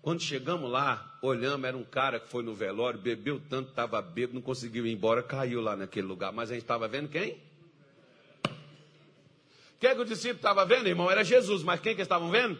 [0.00, 4.36] Quando chegamos lá, olhamos, era um cara que foi no velório, bebeu tanto, estava bêbado,
[4.36, 6.32] não conseguiu ir embora, caiu lá naquele lugar.
[6.32, 7.38] Mas a gente estava vendo quem?
[9.78, 11.10] Quem é que o discípulo estava vendo, irmão?
[11.10, 12.58] Era Jesus, mas quem que estavam vendo?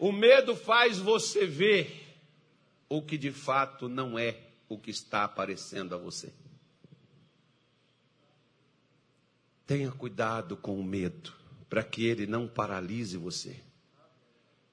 [0.00, 2.04] O medo faz você ver
[2.88, 4.36] o que de fato não é
[4.68, 6.32] o que está aparecendo a você.
[9.64, 11.40] Tenha cuidado com o medo
[11.72, 13.58] para que ele não paralise você.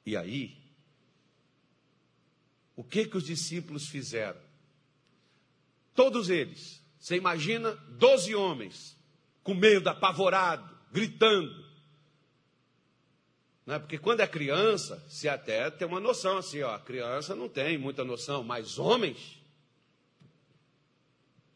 [0.06, 0.58] E aí,
[2.76, 4.42] o que que os discípulos fizeram?
[5.96, 8.98] Todos eles, você imagina, doze homens,
[9.44, 11.66] com medo, apavorado, gritando.
[13.66, 13.80] Não é?
[13.80, 17.78] Porque quando é criança, se até tem uma noção assim, ó, a criança não tem
[17.78, 19.42] muita noção, mas homens.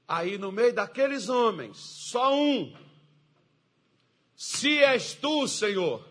[0.08, 2.93] Aí no meio daqueles homens, só um
[4.36, 6.04] se és tu, Senhor,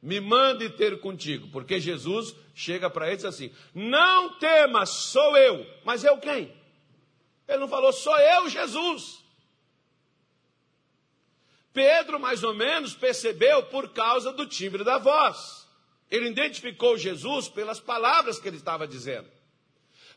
[0.00, 1.48] me mande ter contigo.
[1.48, 5.66] Porque Jesus chega para eles assim: Não temas, sou eu.
[5.84, 6.56] Mas eu quem?
[7.48, 9.24] Ele não falou, sou eu, Jesus.
[11.72, 15.66] Pedro, mais ou menos, percebeu por causa do timbre da voz.
[16.10, 19.28] Ele identificou Jesus pelas palavras que ele estava dizendo.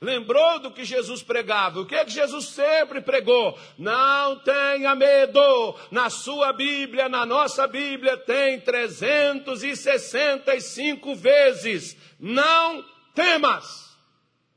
[0.02, 1.80] Lembrou do que Jesus pregava?
[1.80, 3.56] O que é que Jesus sempre pregou?
[3.78, 5.78] Não tenha medo.
[5.92, 11.96] Na sua Bíblia, na nossa Bíblia, tem 365 vezes.
[12.20, 12.84] Não
[13.14, 13.96] temas.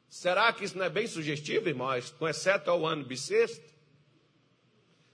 [0.08, 2.10] Será que isso não é bem sugestivo, irmãos?
[2.10, 3.70] Com exceto ao ano bissexto?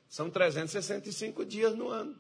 [0.08, 2.16] São 365 dias no ano.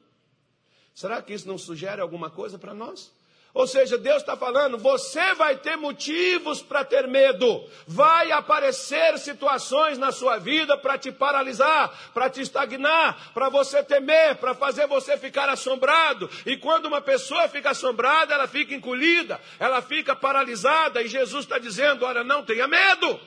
[0.92, 3.12] Será que isso não sugere alguma coisa para nós?
[3.52, 9.98] Ou seja, Deus está falando, você vai ter motivos para ter medo, vai aparecer situações
[9.98, 15.16] na sua vida para te paralisar, para te estagnar, para você temer, para fazer você
[15.18, 16.30] ficar assombrado.
[16.46, 21.58] E quando uma pessoa fica assombrada, ela fica encolhida, ela fica paralisada, e Jesus está
[21.58, 23.18] dizendo: olha, não tenha medo,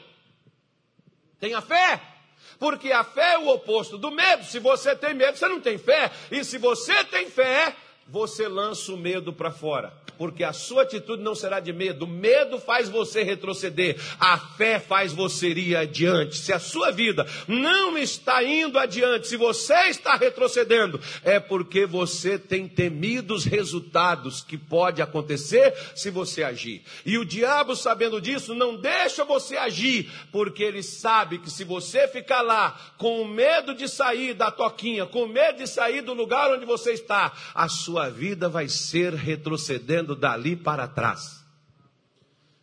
[1.37, 1.99] tenha fé.
[2.59, 4.45] Porque a fé é o oposto do medo.
[4.45, 6.09] Se você tem medo, você não tem fé.
[6.31, 7.75] E se você tem fé,
[8.07, 12.05] você lança o medo para fora porque a sua atitude não será de medo.
[12.05, 16.37] O medo faz você retroceder, a fé faz você ir adiante.
[16.37, 22.37] Se a sua vida não está indo adiante, se você está retrocedendo, é porque você
[22.37, 26.83] tem temido os resultados que pode acontecer se você agir.
[27.05, 32.07] E o diabo, sabendo disso, não deixa você agir, porque ele sabe que se você
[32.07, 36.65] ficar lá com medo de sair da toquinha, com medo de sair do lugar onde
[36.65, 41.43] você está, a sua vida vai ser retrocedendo dali para trás.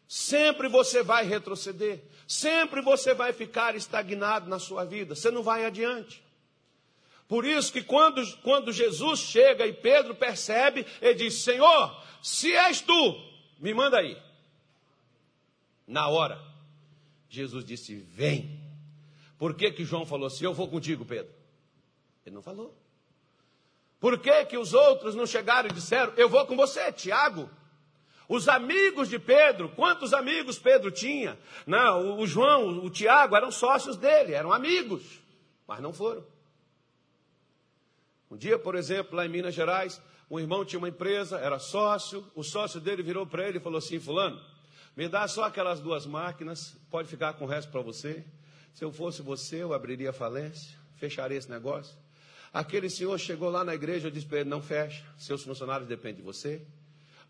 [0.06, 5.64] Sempre você vai retroceder, sempre você vai ficar estagnado na sua vida, você não vai
[5.64, 6.22] adiante.
[7.28, 12.80] Por isso que quando, quando Jesus chega e Pedro percebe, ele diz: Senhor, se és
[12.80, 13.24] tu,
[13.60, 14.20] me manda aí.
[15.86, 16.40] Na hora,
[17.28, 18.58] Jesus disse: Vem.
[19.38, 20.44] Por que, que João falou assim?
[20.44, 21.32] Eu vou contigo, Pedro.
[22.26, 22.79] Ele não falou.
[24.00, 27.48] Por que, que os outros não chegaram e disseram: Eu vou com você, Tiago?
[28.26, 31.38] Os amigos de Pedro, quantos amigos Pedro tinha?
[31.66, 35.02] Não, o João, o Tiago eram sócios dele, eram amigos,
[35.66, 36.24] mas não foram.
[38.30, 42.24] Um dia, por exemplo, lá em Minas Gerais, um irmão tinha uma empresa, era sócio,
[42.34, 44.40] o sócio dele virou para ele e falou assim: Fulano,
[44.96, 48.24] me dá só aquelas duas máquinas, pode ficar com o resto para você.
[48.72, 51.98] Se eu fosse você, eu abriria falência, fecharia esse negócio.
[52.52, 56.16] Aquele senhor chegou lá na igreja e disse para ele: não fecha, seus funcionários dependem
[56.16, 56.62] de você.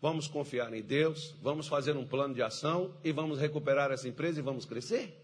[0.01, 4.39] Vamos confiar em Deus, vamos fazer um plano de ação e vamos recuperar essa empresa
[4.39, 5.23] e vamos crescer.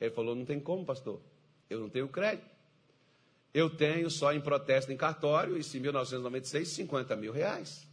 [0.00, 1.20] Ele falou: não tem como, pastor,
[1.68, 2.48] eu não tenho crédito.
[3.52, 7.86] Eu tenho só em protesto em cartório, isso em 1996, 50 mil reais.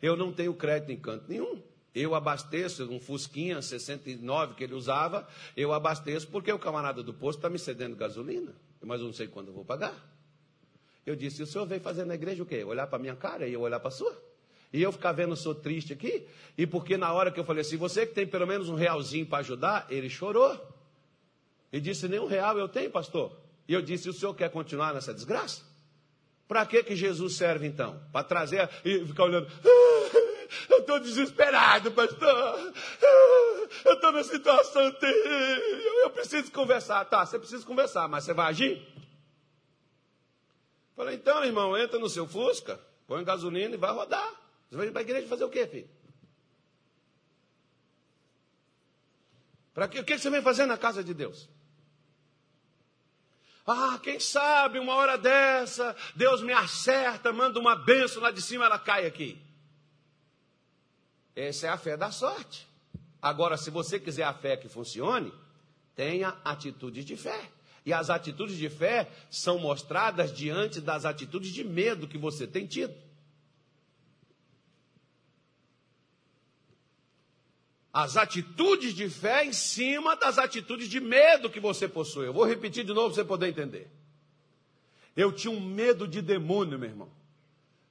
[0.00, 1.62] Eu não tenho crédito em canto nenhum.
[1.94, 7.38] Eu abasteço um Fusquinha 69 que ele usava, eu abasteço porque o camarada do posto
[7.38, 10.15] está me cedendo gasolina, mas eu não sei quando eu vou pagar.
[11.06, 12.64] Eu disse: o senhor veio fazer na igreja o quê?
[12.64, 14.20] Olhar para minha cara e eu olhar para a sua?
[14.72, 16.26] E eu ficar vendo o senhor triste aqui?
[16.58, 19.24] E porque na hora que eu falei assim, você que tem pelo menos um realzinho
[19.24, 20.60] para ajudar, ele chorou.
[21.72, 23.38] E disse: nem um real eu tenho, pastor.
[23.68, 25.62] E eu disse: o senhor quer continuar nessa desgraça?
[26.48, 28.00] Para que, que Jesus serve então?
[28.12, 29.48] Para trazer e ficar olhando.
[30.70, 32.72] Eu estou desesperado, pastor.
[33.84, 36.02] Eu estou numa situação terrível.
[36.02, 37.04] Eu preciso conversar.
[37.06, 38.95] Tá, você precisa conversar, mas você vai agir?
[40.96, 44.32] Falei, então, irmão, entra no seu Fusca, põe gasolina e vai rodar.
[44.70, 45.88] Você vai para a igreja fazer o quê, filho?
[49.74, 50.00] Para quê?
[50.00, 51.50] O que você vem fazer na casa de Deus?
[53.66, 58.64] Ah, quem sabe uma hora dessa, Deus me acerta, manda uma benção lá de cima,
[58.64, 59.38] ela cai aqui.
[61.34, 62.66] Essa é a fé da sorte.
[63.20, 65.30] Agora, se você quiser a fé que funcione,
[65.94, 67.50] tenha atitudes de fé.
[67.86, 72.66] E as atitudes de fé são mostradas diante das atitudes de medo que você tem
[72.66, 72.92] tido.
[77.92, 82.26] As atitudes de fé em cima das atitudes de medo que você possui.
[82.26, 83.88] Eu vou repetir de novo para você poder entender.
[85.16, 87.10] Eu tinha um medo de demônio, meu irmão.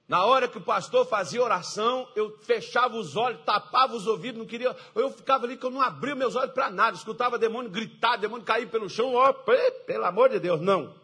[0.08, 4.46] Na hora que o pastor fazia oração, eu fechava os olhos, tapava os ouvidos, não
[4.46, 4.76] queria.
[4.94, 8.46] Eu ficava ali que eu não abria meus olhos para nada, escutava demônio gritar, demônio
[8.46, 10.96] cair pelo chão, ó, pelo amor de Deus, não.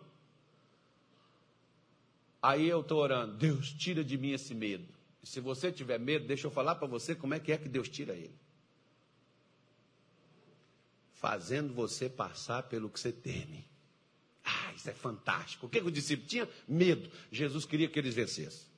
[2.40, 4.88] Aí eu estou orando, Deus, tira de mim esse medo.
[5.22, 7.70] E se você tiver medo, deixa eu falar para você como é que é que
[7.70, 8.36] Deus tira ele.
[11.14, 13.66] Fazendo você passar pelo que você teme.
[14.44, 15.68] Ah, isso é fantástico.
[15.68, 16.50] O que, que o discípulo tinha?
[16.68, 17.12] Medo.
[17.32, 18.70] Jesus queria que eles vencessem.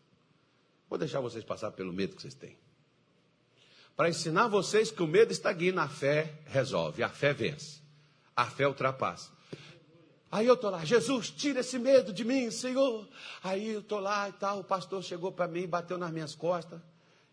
[0.89, 2.57] Vou deixar vocês passar pelo medo que vocês têm.
[3.95, 7.81] Para ensinar vocês que o medo estagna, a fé resolve, a fé vence,
[8.35, 9.31] a fé ultrapassa.
[10.31, 13.07] Aí eu estou lá, Jesus, tira esse medo de mim, Senhor.
[13.43, 16.81] Aí eu estou lá e tal, o pastor chegou para mim, bateu nas minhas costas.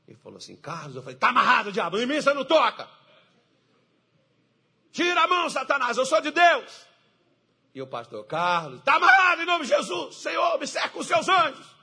[0.06, 2.86] Ele falou assim, Carlos, eu falei, está amarrado, diabo, em mim você não toca.
[4.92, 6.86] Tira a mão, Satanás, eu sou de Deus.
[7.74, 11.26] E o pastor, Carlos, está amarrado em nome de Jesus, Senhor, me cerca com seus
[11.26, 11.79] anjos.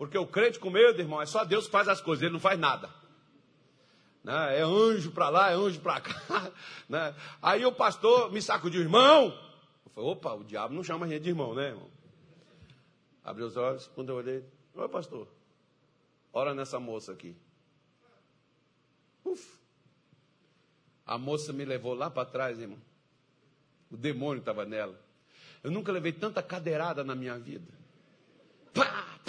[0.00, 2.40] Porque o crente com medo, irmão, é só Deus que faz as coisas, ele não
[2.40, 2.88] faz nada.
[4.24, 4.58] Né?
[4.58, 6.50] É anjo para lá, é anjo para cá.
[6.88, 7.14] Né?
[7.42, 9.26] Aí o pastor me sacudiu, irmão.
[9.84, 11.90] Eu falei, opa, o diabo não chama a gente de irmão, né, irmão?
[13.22, 14.42] Abriu os olhos, quando eu olhei,
[14.74, 15.28] oi, pastor,
[16.32, 17.36] ora nessa moça aqui.
[19.22, 19.58] Uf.
[21.04, 22.78] A moça me levou lá para trás, irmão.
[23.90, 24.98] O demônio estava nela.
[25.62, 27.70] Eu nunca levei tanta cadeirada na minha vida.
[28.72, 29.19] Pá,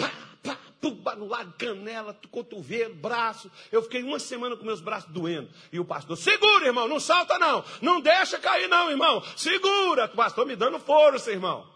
[1.16, 3.50] no lado, canela, cotovelo, braço.
[3.70, 5.48] Eu fiquei uma semana com meus braços doendo.
[5.72, 7.64] E o pastor, segura, irmão, não salta não.
[7.80, 9.22] Não deixa cair não, irmão.
[9.36, 10.06] Segura.
[10.06, 11.72] O pastor me dando força, irmão.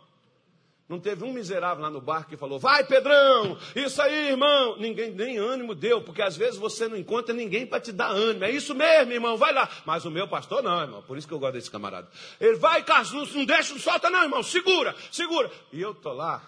[0.89, 4.77] Não teve um miserável lá no barco que falou, vai Pedrão, isso aí, irmão.
[4.77, 8.45] Ninguém nem ânimo deu, porque às vezes você não encontra ninguém para te dar ânimo.
[8.45, 9.69] É isso mesmo, irmão, vai lá.
[9.85, 12.09] Mas o meu pastor não, irmão, por isso que eu gosto desse camarada.
[12.41, 15.51] Ele vai, Carlos, não deixa, não solta não, irmão, segura, segura.
[15.73, 16.41] E eu tô lá,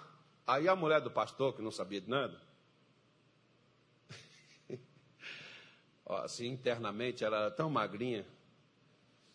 [0.46, 2.40] aí a mulher do pastor, que não sabia de nada,
[6.16, 8.24] assim, internamente, ela era tão magrinha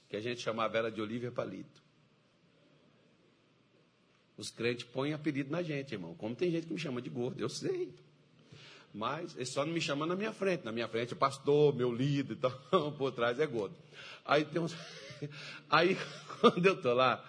[0.10, 1.82] que a gente chamava ela de Olivia Palito.
[4.38, 6.16] Os crentes põem apelido na gente, irmão.
[6.16, 7.94] Como tem gente que me chama de gordo, eu sei.
[8.94, 10.64] Mas ele só não me chama na minha frente.
[10.64, 12.52] Na minha frente é pastor, meu líder, então
[12.98, 13.76] por trás é gordo.
[14.26, 14.76] Aí tem uns.
[15.70, 15.98] Aí,
[16.42, 17.24] quando eu estou lá,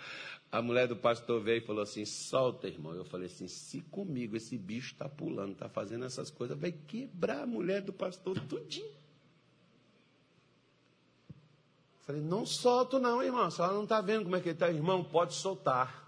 [0.53, 2.95] a mulher do pastor veio e falou assim: solta, irmão.
[2.95, 7.43] Eu falei assim: se comigo esse bicho está pulando, está fazendo essas coisas, vai quebrar
[7.43, 9.04] a mulher do pastor tudinho.
[12.07, 13.51] Falei, não solto não, irmão.
[13.51, 16.05] Se ela não está vendo como é que ele está, irmão, pode soltar.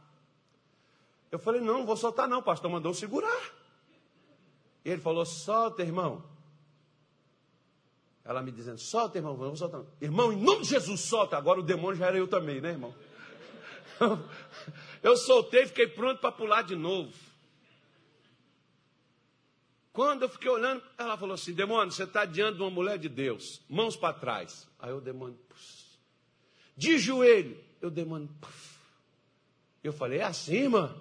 [1.33, 3.53] Eu falei, não, não vou soltar não, o pastor mandou segurar.
[4.85, 6.23] E ele falou, solta, irmão.
[8.25, 9.83] Ela me dizendo, solta, irmão, não vou soltar.
[10.01, 11.37] Irmão, em nome de Jesus, solta.
[11.37, 12.95] Agora o demônio já era eu também, né, irmão?
[15.03, 17.13] Eu soltei fiquei pronto para pular de novo.
[19.93, 23.09] Quando eu fiquei olhando, ela falou assim: demônio, você está diante de uma mulher de
[23.09, 24.69] Deus, mãos para trás.
[24.79, 25.39] Aí o demônio,
[26.77, 27.57] de joelho.
[27.81, 28.29] Eu dei, mano.
[29.83, 30.95] Eu falei, é assim, irmã?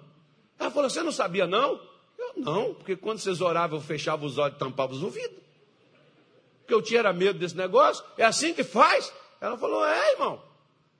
[0.58, 1.80] Ela falou, você não sabia não?
[2.18, 5.38] Eu não, porque quando vocês oravam, eu fechava os olhos e tampava os ouvidos.
[6.60, 8.04] Porque eu tinha medo desse negócio.
[8.16, 9.12] É assim que faz?
[9.40, 10.42] Ela falou, é, irmão.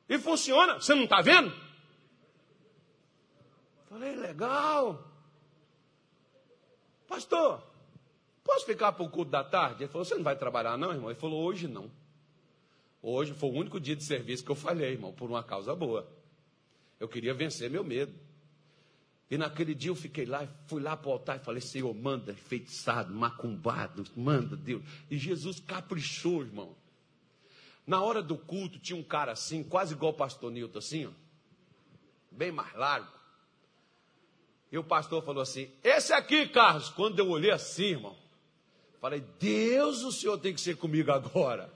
[0.08, 0.74] E funciona.
[0.74, 1.52] Você não está vendo?
[3.88, 5.02] Falei, legal.
[7.08, 7.62] Pastor,
[8.44, 9.84] posso ficar para o culto da tarde?
[9.84, 11.10] Ele falou, você não vai trabalhar não, irmão?
[11.10, 11.90] Ele falou, hoje não.
[13.08, 16.10] Hoje foi o único dia de serviço que eu falhei, irmão, por uma causa boa.
[16.98, 18.12] Eu queria vencer meu medo.
[19.30, 22.32] E naquele dia eu fiquei lá, fui lá para o altar e falei, Senhor, manda
[22.32, 24.82] enfeitiçado, macumbado, manda Deus.
[25.08, 26.74] E Jesus caprichou, irmão.
[27.86, 31.10] Na hora do culto tinha um cara assim, quase igual o pastor Nilton, assim, ó,
[32.32, 33.12] bem mais largo.
[34.72, 36.88] E o pastor falou assim: Esse aqui, Carlos.
[36.88, 38.16] Quando eu olhei assim, irmão,
[39.00, 41.75] falei: Deus, o senhor tem que ser comigo agora.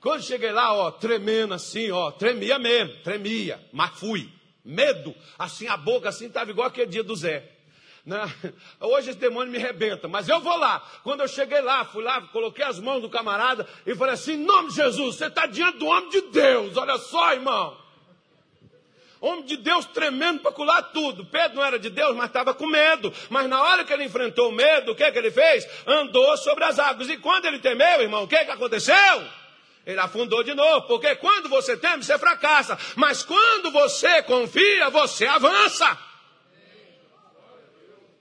[0.00, 4.30] Quando cheguei lá, ó, tremendo assim, ó, tremia mesmo, tremia, mas fui.
[4.64, 7.52] Medo, assim, a boca assim, estava igual aquele dia do Zé.
[8.04, 8.22] Né?
[8.80, 10.80] Hoje esse demônio me rebenta, mas eu vou lá.
[11.02, 14.44] Quando eu cheguei lá, fui lá, coloquei as mãos do camarada e falei assim: em
[14.44, 17.85] nome de Jesus, você está diante do homem de Deus, olha só, irmão.
[19.26, 21.26] Homem de Deus tremendo para colar tudo.
[21.26, 23.12] Pedro não era de Deus, mas estava com medo.
[23.28, 25.66] Mas na hora que ele enfrentou o medo, o que, é que ele fez?
[25.84, 27.08] Andou sobre as águas.
[27.08, 28.94] E quando ele temeu, irmão, o que, é que aconteceu?
[29.84, 32.78] Ele afundou de novo, porque quando você teme, você fracassa.
[32.94, 35.98] Mas quando você confia, você avança.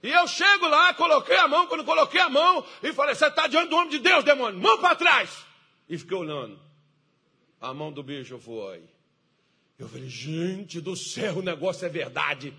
[0.01, 3.45] E eu chego lá, coloquei a mão, quando coloquei a mão, e falei: Você está
[3.45, 5.45] diante do homem de Deus, demônio, mão para trás.
[5.87, 6.59] E fiquei olhando.
[7.61, 8.94] A mão do bicho foi.
[9.77, 12.53] Eu falei: Gente do céu, o negócio é verdade.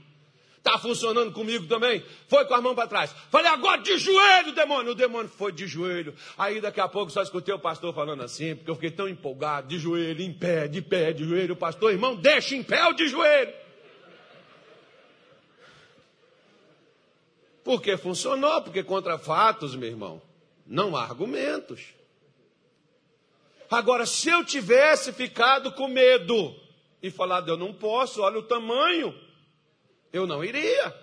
[0.66, 2.04] Está funcionando comigo também?
[2.26, 3.14] Foi com a mão para trás.
[3.30, 4.90] Falei, agora de joelho, demônio.
[4.90, 6.12] O demônio foi de joelho.
[6.36, 9.68] Aí daqui a pouco só escutei o pastor falando assim, porque eu fiquei tão empolgado,
[9.68, 11.54] de joelho, em pé, de pé, de joelho.
[11.54, 13.54] O pastor, irmão, deixa em pé ou de joelho.
[17.62, 20.20] Porque funcionou, porque contra fatos, meu irmão,
[20.66, 21.80] não há argumentos.
[23.70, 26.65] Agora, se eu tivesse ficado com medo
[27.08, 29.14] e falado, eu não posso, olha o tamanho
[30.16, 30.94] eu não iria.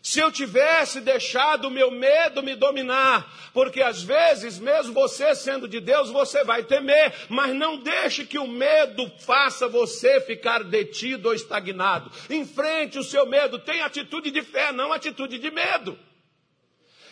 [0.00, 5.68] Se eu tivesse deixado o meu medo me dominar, porque às vezes, mesmo você sendo
[5.68, 11.28] de Deus, você vai temer, mas não deixe que o medo faça você ficar detido
[11.28, 12.10] ou estagnado.
[12.30, 15.98] Enfrente o seu medo, tenha atitude de fé, não atitude de medo.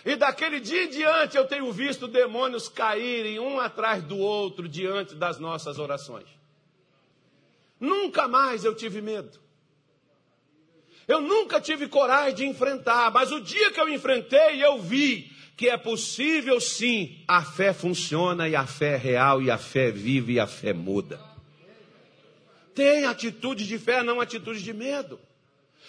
[0.05, 5.17] E daquele dia em diante eu tenho visto demônios caírem um atrás do outro diante
[5.17, 6.37] das nossas orações.
[7.79, 9.39] Nunca mais eu tive medo.
[11.07, 15.69] Eu nunca tive coragem de enfrentar, mas o dia que eu enfrentei, eu vi que
[15.69, 20.35] é possível sim, a fé funciona e a fé é real e a fé vive
[20.35, 21.19] e a fé muda.
[22.75, 25.19] Tem atitude de fé, não atitude de medo.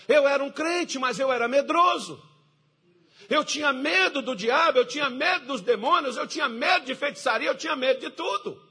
[0.08, 2.22] Eu era um crente, mas eu era medroso.
[3.30, 7.50] Eu tinha medo do diabo, eu tinha medo dos demônios, eu tinha medo de feitiçaria,
[7.50, 8.67] eu tinha medo de tudo.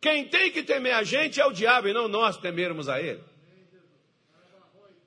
[0.00, 3.22] Quem tem que temer a gente é o diabo e não nós temermos a ele.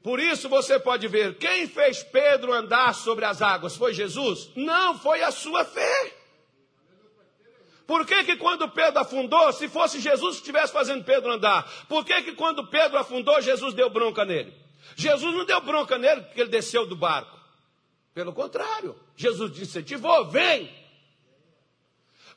[0.03, 4.49] Por isso você pode ver, quem fez Pedro andar sobre as águas foi Jesus?
[4.55, 6.15] Não, foi a sua fé.
[7.85, 12.05] Por que, que quando Pedro afundou, se fosse Jesus que estivesse fazendo Pedro andar, por
[12.05, 14.53] que, que quando Pedro afundou, Jesus deu bronca nele?
[14.95, 17.39] Jesus não deu bronca nele porque ele desceu do barco.
[18.13, 20.80] Pelo contrário, Jesus incentivou, vem.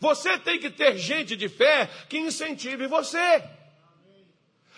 [0.04, 3.42] Você tem que ter gente de fé que incentive você.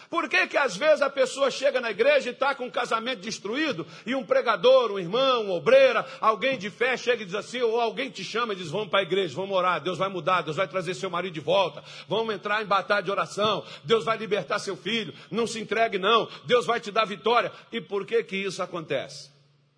[0.08, 3.22] Por que, que às vezes a pessoa chega na igreja e está com um casamento
[3.22, 7.60] destruído e um pregador, um irmão, uma obreira, alguém de fé chega e diz assim,
[7.60, 10.42] ou alguém te chama e diz: Vamos para a igreja, vamos orar, Deus vai mudar,
[10.42, 14.16] Deus vai trazer seu marido de volta, vamos entrar em batalha de oração, Deus vai
[14.16, 17.50] libertar seu filho, não se entregue, não, Deus vai te dar vitória.
[17.72, 19.28] E por que, que isso acontece?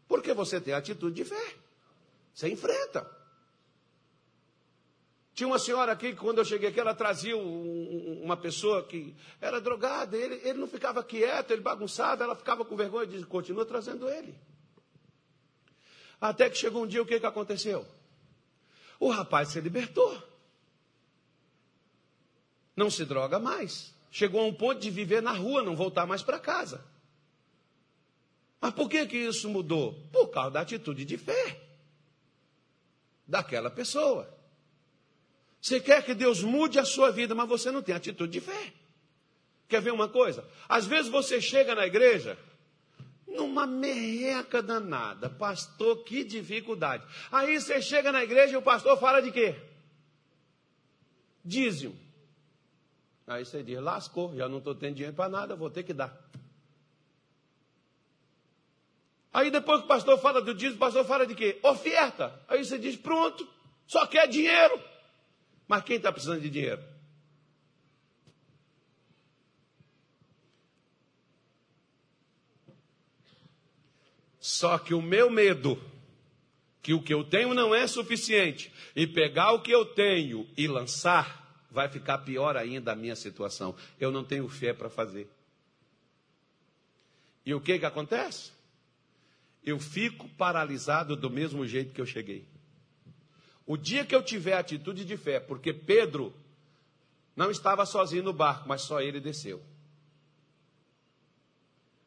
[0.07, 1.55] Porque você tem atitude de fé,
[2.35, 3.18] você enfrenta.
[5.39, 9.15] Tinha uma senhora aqui que quando eu cheguei aqui, ela trazia um, uma pessoa que
[9.41, 13.25] era drogada, ele, ele não ficava quieto, ele bagunçava, ela ficava com vergonha e disse,
[13.25, 14.35] continua trazendo ele.
[16.21, 17.87] Até que chegou um dia, o que, que aconteceu?
[18.99, 20.21] O rapaz se libertou.
[22.75, 23.95] Não se droga mais.
[24.11, 26.85] Chegou a um ponto de viver na rua, não voltar mais para casa.
[28.61, 29.95] Mas por que, que isso mudou?
[30.11, 31.63] Por causa da atitude de fé
[33.25, 34.37] daquela pessoa.
[35.61, 38.73] Você quer que Deus mude a sua vida, mas você não tem atitude de fé.
[39.69, 40.49] Quer ver uma coisa?
[40.69, 42.39] Às vezes você chega na igreja
[43.27, 45.29] numa merreca danada.
[45.29, 47.05] Pastor, que dificuldade.
[47.31, 49.55] Aí você chega na igreja e o pastor fala de quê?
[51.45, 51.97] Dízimo.
[53.27, 56.17] Aí você diz, lascou, já não estou tendo dinheiro para nada, vou ter que dar.
[59.33, 61.61] Aí depois que o pastor fala do dízimo, o pastor fala de quê?
[61.63, 62.41] Oferta.
[62.49, 63.47] Aí você diz, pronto,
[63.87, 64.83] só quer dinheiro.
[65.69, 66.83] Mas quem está precisando de dinheiro?
[74.41, 75.79] Só que o meu medo,
[76.83, 80.67] que o que eu tenho não é suficiente, e pegar o que eu tenho e
[80.67, 83.77] lançar, vai ficar pior ainda a minha situação.
[84.01, 85.29] Eu não tenho fé para fazer.
[87.45, 88.53] E o que que acontece?
[89.63, 92.47] Eu fico paralisado do mesmo jeito que eu cheguei.
[93.69, 96.35] O dia que eu tiver atitude de fé, porque Pedro
[97.37, 99.63] não estava sozinho no barco, mas só ele desceu.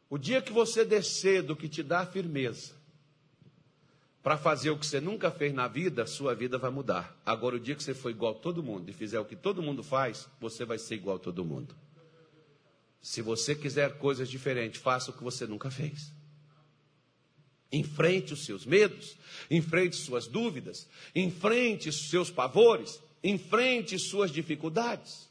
[0.09, 2.73] O dia que você descer do que te dá firmeza,
[4.23, 7.15] para fazer o que você nunca fez na vida, sua vida vai mudar.
[7.23, 9.61] Agora, o dia que você for igual a todo mundo e fizer o que todo
[9.61, 11.75] mundo faz, você vai ser igual a todo mundo.
[13.03, 16.11] Se você quiser coisas diferentes, faça o que você nunca fez.
[17.71, 19.15] Enfrente os seus medos,
[19.49, 25.29] enfrente suas dúvidas, enfrente os seus pavores, enfrente suas dificuldades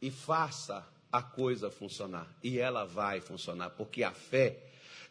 [0.00, 2.28] e faça a coisa funcionar.
[2.42, 4.58] E ela vai funcionar, porque a fé,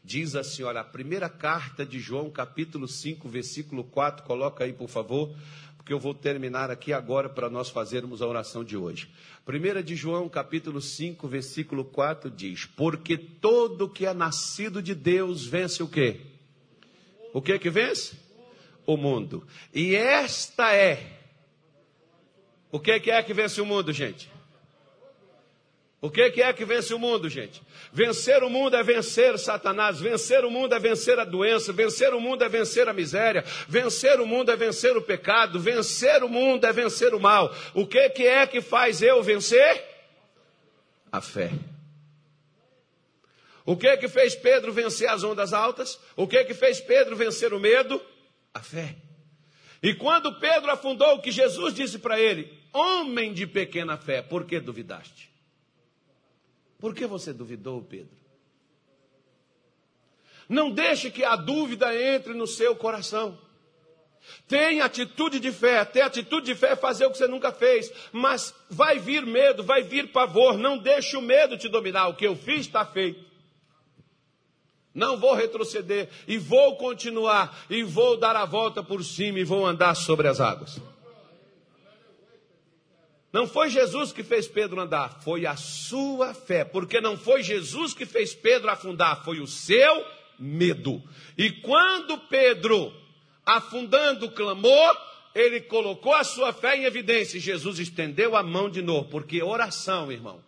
[0.04, 4.90] diz a senhora, a primeira carta de João, capítulo 5, versículo 4, coloca aí, por
[4.90, 5.36] favor,
[5.84, 9.10] porque eu vou terminar aqui agora para nós fazermos a oração de hoje.
[9.46, 15.46] Primeira de João, capítulo 5, versículo 4 diz: Porque todo que é nascido de Deus
[15.46, 16.22] vence o quê?
[17.34, 18.16] O que que vence?
[18.86, 19.46] O mundo.
[19.74, 21.20] E esta é.
[22.72, 24.32] O que que é que vence o mundo, gente?
[26.04, 27.62] O que, é que vence o mundo, gente?
[27.93, 32.20] Vencer o mundo é vencer Satanás, vencer o mundo é vencer a doença, vencer o
[32.20, 36.66] mundo é vencer a miséria, vencer o mundo é vencer o pecado, vencer o mundo
[36.66, 37.56] é vencer o mal.
[37.74, 39.82] O que, é que faz eu vencer?
[41.10, 41.51] A fé.
[43.66, 45.97] O que que fez Pedro vencer as ondas altas?
[46.18, 48.01] O que que fez Pedro vencer o medo?
[48.54, 48.97] A fé.
[49.82, 54.43] E quando Pedro afundou, o que Jesus disse para ele: Homem de pequena fé, por
[54.43, 55.32] que duvidaste?
[56.80, 58.24] Por que você duvidou, Pedro?
[60.48, 63.38] Não deixe que a dúvida entre no seu coração.
[64.48, 67.92] Tenha atitude de fé, ter atitude de fé é fazer o que você nunca fez,
[68.12, 72.08] mas vai vir medo, vai vir pavor, não deixe o medo te dominar.
[72.08, 73.24] O que eu fiz está feito.
[74.94, 79.66] Não vou retroceder e vou continuar e vou dar a volta por cima e vou
[79.66, 80.80] andar sobre as águas.
[83.34, 87.92] Não foi Jesus que fez Pedro andar, foi a sua fé, porque não foi Jesus
[87.92, 90.06] que fez Pedro afundar, foi o seu
[90.38, 91.02] medo.
[91.36, 92.94] E quando Pedro,
[93.44, 94.96] afundando, clamou,
[95.34, 97.38] ele colocou a sua fé em evidência.
[97.38, 100.40] E Jesus estendeu a mão de novo, porque oração, irmão,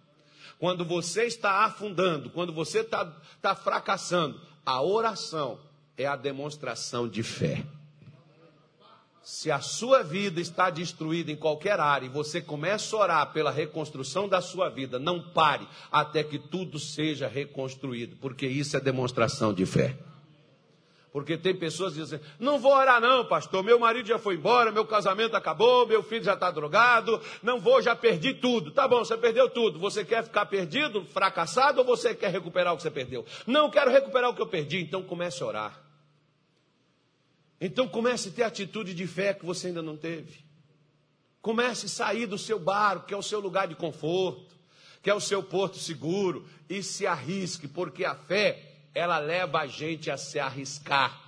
[0.60, 5.60] quando você está afundando, quando você está, está fracassando, a oração
[5.98, 7.66] é a demonstração de fé.
[9.26, 13.50] Se a sua vida está destruída em qualquer área e você começa a orar pela
[13.50, 19.52] reconstrução da sua vida, não pare até que tudo seja reconstruído, porque isso é demonstração
[19.52, 19.98] de fé.
[21.12, 24.72] Porque tem pessoas que dizem, não vou orar não, pastor, meu marido já foi embora,
[24.72, 28.70] meu casamento acabou, meu filho já está drogado, não vou, já perdi tudo.
[28.70, 29.80] Tá bom, você perdeu tudo.
[29.80, 33.26] Você quer ficar perdido, fracassado, ou você quer recuperar o que você perdeu?
[33.48, 35.85] Não, quero recuperar o que eu perdi, então comece a orar.
[37.60, 40.46] Então comece a ter atitude de fé que você ainda não teve.
[41.42, 44.56] Comece a sair do seu barco, que é o seu lugar de conforto,
[45.02, 49.68] que é o seu porto seguro, e se arrisque, porque a fé, ela leva a
[49.68, 51.22] gente a se arriscar.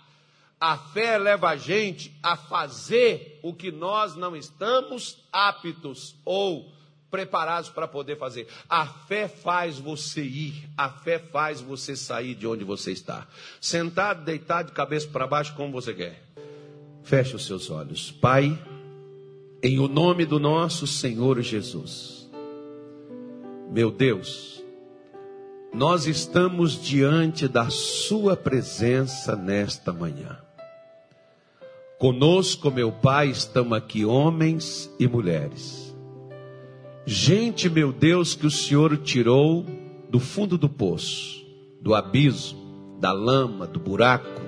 [0.60, 6.74] A fé leva a gente a fazer o que nós não estamos aptos ou
[7.10, 8.48] preparados para poder fazer.
[8.70, 13.28] A fé faz você ir, a fé faz você sair de onde você está.
[13.62, 16.24] Sentado, deitado, de cabeça para baixo, como você quer.
[17.04, 18.12] Feche os seus olhos.
[18.12, 18.58] Pai,
[19.64, 22.30] em o nome do nosso Senhor Jesus.
[23.72, 24.64] Meu Deus,
[25.74, 30.38] nós estamos diante da Sua presença nesta manhã.
[31.98, 35.87] Conosco, meu Pai, estão aqui homens e mulheres
[37.10, 39.66] Gente, meu Deus, que o Senhor tirou
[40.10, 41.42] do fundo do poço,
[41.82, 44.42] do abismo, da lama, do buraco.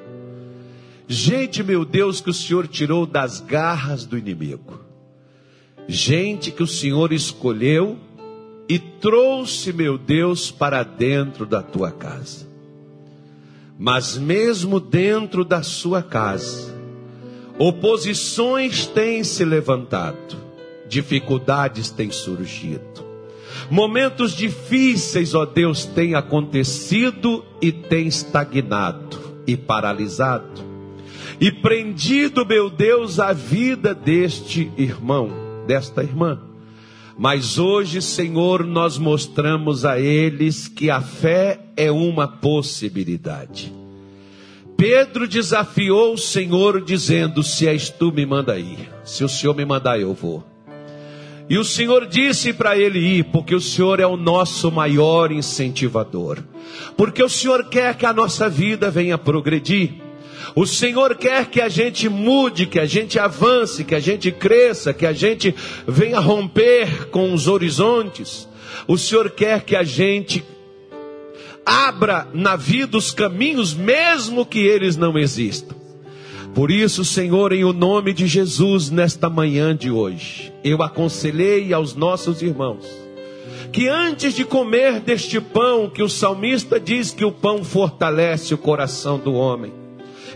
[1.07, 4.77] Gente, meu Deus, que o Senhor tirou das garras do inimigo.
[5.87, 7.97] Gente que o Senhor escolheu
[8.67, 12.45] e trouxe, meu Deus, para dentro da tua casa.
[13.77, 16.75] Mas mesmo dentro da sua casa,
[17.57, 20.48] oposições têm se levantado
[20.89, 23.07] dificuldades têm surgido.
[23.69, 30.67] Momentos difíceis, ó Deus, têm acontecido e têm estagnado e paralisado.
[31.39, 35.29] E prendido, meu Deus, a vida deste irmão,
[35.65, 36.41] desta irmã.
[37.17, 43.73] Mas hoje, Senhor, nós mostramos a eles que a fé é uma possibilidade.
[44.75, 48.89] Pedro desafiou o Senhor, dizendo: Se és tu, me manda ir.
[49.03, 50.45] Se o Senhor me mandar, eu vou.
[51.49, 56.37] E o Senhor disse para ele ir, porque o Senhor é o nosso maior incentivador.
[56.95, 59.93] Porque o Senhor quer que a nossa vida venha progredir.
[60.55, 64.93] O Senhor quer que a gente mude, que a gente avance, que a gente cresça,
[64.93, 65.55] que a gente
[65.87, 68.47] venha romper com os horizontes.
[68.87, 70.43] O Senhor quer que a gente
[71.65, 75.78] abra na vida os caminhos, mesmo que eles não existam.
[76.53, 81.95] Por isso, Senhor, em o nome de Jesus, nesta manhã de hoje, eu aconselhei aos
[81.95, 82.85] nossos irmãos
[83.71, 88.57] que antes de comer deste pão, que o salmista diz que o pão fortalece o
[88.57, 89.71] coração do homem,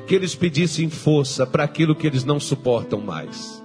[0.07, 3.63] que eles pedissem força para aquilo que eles não suportam mais.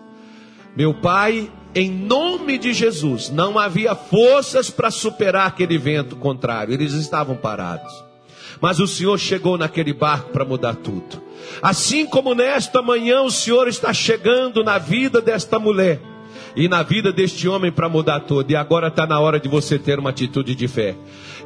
[0.74, 6.92] Meu Pai, em nome de Jesus, não havia forças para superar aquele vento contrário, eles
[6.94, 7.92] estavam parados.
[8.60, 11.27] Mas o Senhor chegou naquele barco para mudar tudo.
[11.62, 16.00] Assim como nesta manhã o Senhor está chegando na vida desta mulher
[16.54, 18.50] e na vida deste homem para mudar tudo.
[18.50, 20.96] E agora está na hora de você ter uma atitude de fé.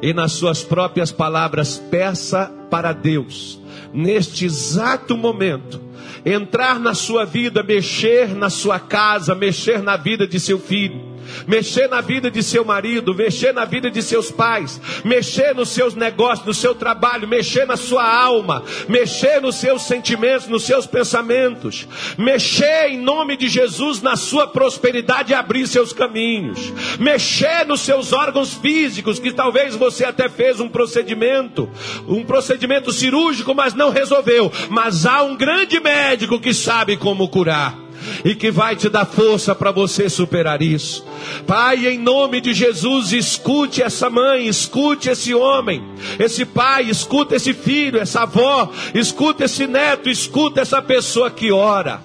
[0.01, 3.59] E nas suas próprias palavras, peça para Deus,
[3.93, 5.79] neste exato momento,
[6.25, 11.12] entrar na sua vida, mexer na sua casa, mexer na vida de seu filho
[11.47, 15.95] mexer na vida de seu marido, mexer na vida de seus pais, mexer nos seus
[15.95, 21.87] negócios, no seu trabalho, mexer na sua alma, mexer nos seus sentimentos, nos seus pensamentos,
[22.17, 28.13] mexer em nome de Jesus na sua prosperidade e abrir seus caminhos, mexer nos seus
[28.13, 31.69] órgãos físicos, que talvez você até fez um procedimento,
[32.07, 37.82] um procedimento cirúrgico, mas não resolveu, mas há um grande médico que sabe como curar
[38.23, 41.05] e que vai te dar força para você superar isso.
[41.45, 45.83] Pai, em nome de Jesus, escute essa mãe, escute esse homem,
[46.19, 52.01] esse pai, escute esse filho, essa avó, escute esse neto, escute essa pessoa que ora,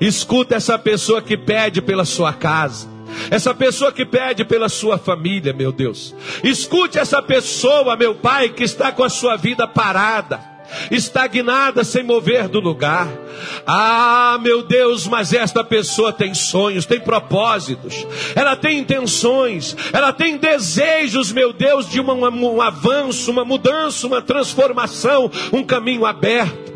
[0.00, 2.90] escuta essa pessoa que pede pela sua casa.
[3.30, 6.14] Essa pessoa que pede pela sua família, meu Deus.
[6.42, 10.51] Escute essa pessoa, meu Pai, que está com a sua vida parada
[10.90, 13.08] estagnada, sem mover do lugar.
[13.66, 20.36] Ah, meu Deus, mas esta pessoa tem sonhos, tem propósitos, ela tem intenções, ela tem
[20.36, 26.72] desejos, meu Deus, de uma, um avanço, uma mudança, uma transformação, um caminho aberto.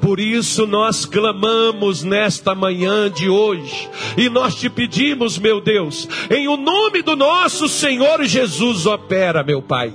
[0.00, 6.48] Por isso nós clamamos nesta manhã de hoje e nós te pedimos, meu Deus, em
[6.48, 9.92] o nome do nosso Senhor Jesus, opera, meu Pai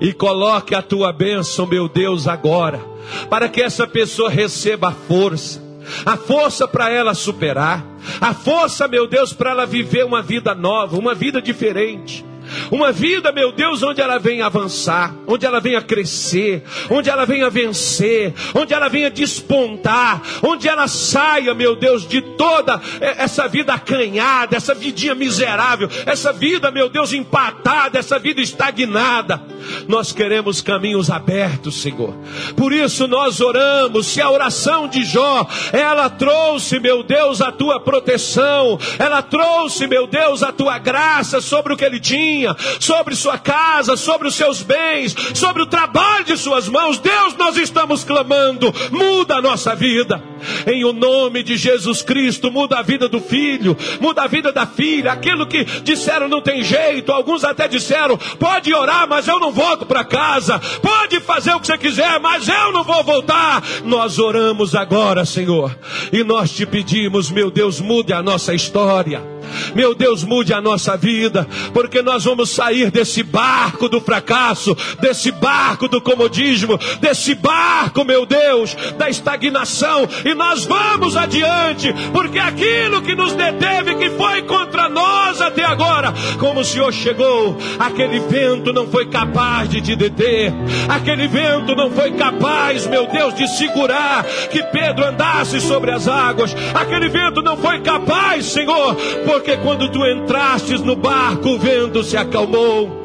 [0.00, 2.80] e coloque a tua bênção, meu Deus, agora,
[3.28, 5.62] para que essa pessoa receba a força,
[6.04, 7.84] a força para ela superar,
[8.20, 12.27] a força, meu Deus, para ela viver uma vida nova, uma vida diferente.
[12.70, 17.50] Uma vida, meu Deus, onde ela venha avançar, onde ela venha crescer, onde ela venha
[17.50, 24.56] vencer, onde ela venha despontar, onde ela saia, meu Deus, de toda essa vida acanhada,
[24.56, 29.42] essa vidinha miserável, essa vida, meu Deus, empatada, essa vida estagnada.
[29.86, 32.14] Nós queremos caminhos abertos, Senhor.
[32.56, 34.06] Por isso nós oramos.
[34.06, 40.06] Se a oração de Jó, ela trouxe, meu Deus, a tua proteção, ela trouxe, meu
[40.06, 42.37] Deus, a tua graça sobre o que ele tinha
[42.80, 46.98] sobre sua casa, sobre os seus bens, sobre o trabalho de suas mãos.
[46.98, 50.22] Deus, nós estamos clamando, muda a nossa vida.
[50.66, 54.66] Em o nome de Jesus Cristo, muda a vida do filho, muda a vida da
[54.66, 55.12] filha.
[55.12, 59.86] Aquilo que disseram não tem jeito, alguns até disseram: pode orar, mas eu não volto
[59.86, 60.60] para casa.
[60.82, 63.62] Pode fazer o que você quiser, mas eu não vou voltar.
[63.84, 65.76] Nós oramos agora, Senhor,
[66.12, 69.37] e nós te pedimos, meu Deus, mude a nossa história.
[69.74, 75.30] Meu Deus, mude a nossa vida, porque nós vamos sair desse barco do fracasso, desse
[75.30, 83.02] barco do comodismo, desse barco, meu Deus, da estagnação, e nós vamos adiante, porque aquilo
[83.02, 88.72] que nos deteve, que foi contra nós até agora, como o Senhor chegou, aquele vento
[88.72, 90.52] não foi capaz de te deter,
[90.88, 96.54] aquele vento não foi capaz, meu Deus, de segurar que Pedro andasse sobre as águas,
[96.74, 98.94] aquele vento não foi capaz, Senhor,
[99.24, 103.04] porque porque quando tu entrastes no barco, o vento se acalmou.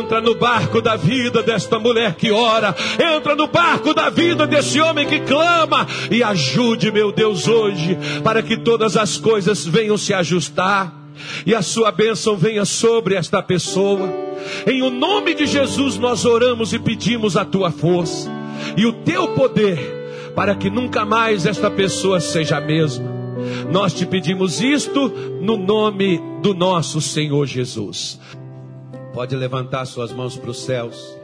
[0.00, 4.80] Entra no barco da vida desta mulher que ora, entra no barco da vida desse
[4.80, 10.14] homem que clama, e ajude, meu Deus, hoje, para que todas as coisas venham se
[10.14, 10.92] ajustar
[11.44, 14.08] e a sua bênção venha sobre esta pessoa.
[14.66, 18.30] Em o nome de Jesus nós oramos e pedimos a tua força
[18.76, 23.25] e o teu poder para que nunca mais esta pessoa seja a mesma.
[23.70, 25.08] Nós te pedimos isto
[25.40, 28.18] no nome do nosso Senhor Jesus.
[29.12, 31.18] Pode levantar suas mãos para os céus,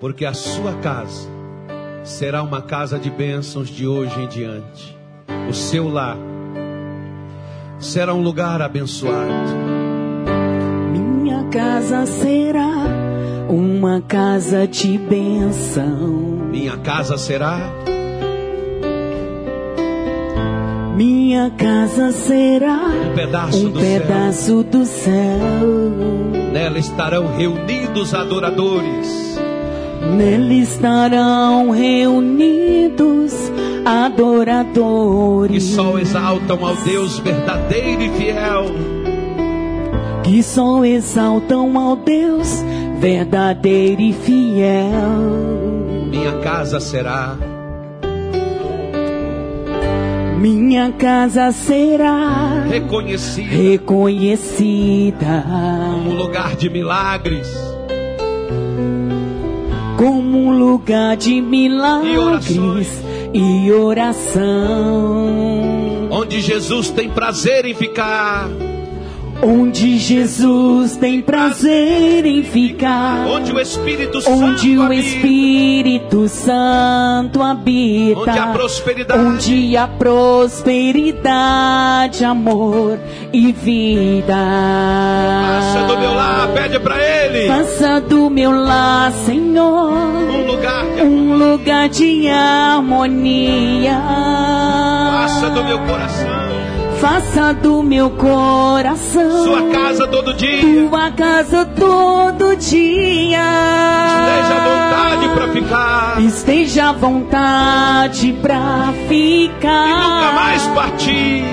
[0.00, 1.28] porque a sua casa
[2.02, 4.96] será uma casa de bênçãos de hoje em diante.
[5.48, 6.16] O seu lar
[7.78, 9.30] será um lugar abençoado.
[10.92, 12.70] Minha casa será
[13.48, 16.08] uma casa de bênção.
[16.50, 17.58] Minha casa será
[21.00, 24.00] Minha casa será um pedaço um do céu.
[24.00, 25.12] pedaço do céu.
[26.52, 29.40] Nela estarão reunidos adoradores.
[30.14, 38.66] Nele estarão reunidos que adoradores só exaltam ao Deus verdadeiro e fiel.
[40.22, 42.62] que só exaltam ao Deus
[42.98, 45.00] verdadeiro e fiel.
[46.10, 47.38] Minha casa será
[50.40, 55.44] Minha casa será reconhecida reconhecida
[55.92, 57.46] como lugar de milagres,
[59.98, 62.88] como um lugar de E milagres orações.
[63.34, 65.28] e oração.
[66.10, 68.48] onde Jesus tem prazer em ficar,
[69.42, 73.26] Onde Jesus tem prazer em ficar.
[73.26, 78.20] onde o Espírito Onde Santo o habita, Espírito Santo habita.
[78.20, 82.98] onde há prosperidade, Onde há prosperidade, amor
[83.32, 84.34] e vida.
[84.36, 91.02] passa do meu lar, pede para Ele Faça do meu lar, Senhor, um lugar de
[91.02, 94.00] um lugar de harmonia.
[95.12, 96.39] passa do meu coração,
[97.00, 103.40] Faça do meu coração sua casa todo dia, tua casa todo dia.
[104.10, 109.88] esteja à vontade para ficar Esteja à vontade pra ficar.
[109.88, 111.44] e nunca mais partir,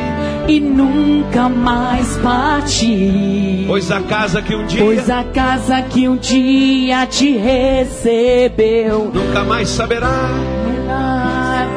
[0.49, 3.63] E nunca mais partir.
[3.67, 9.45] pois a casa que um dia Pois a casa que um dia te recebeu nunca
[9.45, 10.09] mais saberá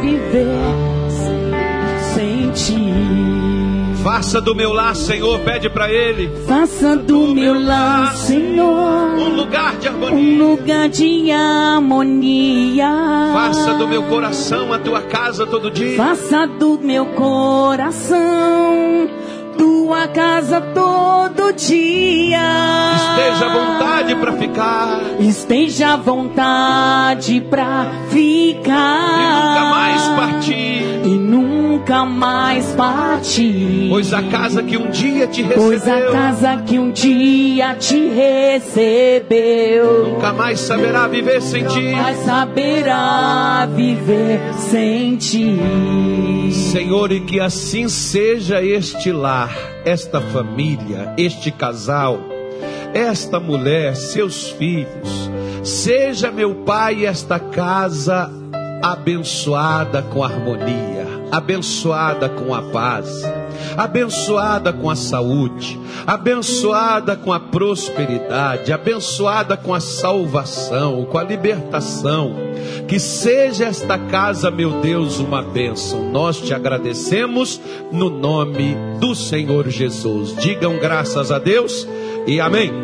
[0.03, 0.90] viver
[4.03, 9.77] Faça do meu lar, Senhor, pede para Ele Faça do meu lar, um Senhor, lugar
[9.77, 10.45] de um harmonia.
[10.45, 12.91] lugar de harmonia.
[13.35, 15.97] Faça do meu coração a tua casa todo dia.
[15.97, 18.19] Faça do meu coração
[19.59, 22.41] tua casa todo dia.
[22.97, 29.49] Esteja à vontade para ficar Esteja à vontade pra e ficar.
[29.49, 30.90] nunca mais partir.
[31.81, 33.89] Nunca mais partir.
[33.89, 38.07] Pois a casa que um dia te Pois a recebeu casa que um dia te
[38.07, 39.31] recebeu.
[40.11, 41.93] nunca mais saberá viver sem ti.
[41.93, 45.59] Mas saberá viver sem ti.
[46.53, 49.51] Senhor, e que assim seja este lar,
[49.83, 52.21] esta família, este casal,
[52.93, 55.31] esta mulher, seus filhos.
[55.65, 58.31] Seja, meu Pai, esta casa
[58.83, 61.00] abençoada com harmonia,
[61.31, 63.23] abençoada com a paz,
[63.77, 72.35] abençoada com a saúde, abençoada com a prosperidade, abençoada com a salvação, com a libertação.
[72.87, 76.11] Que seja esta casa, meu Deus, uma bênção.
[76.11, 77.61] Nós te agradecemos
[77.93, 80.37] no nome do Senhor Jesus.
[80.37, 81.87] Digam graças a Deus
[82.27, 82.81] e amém.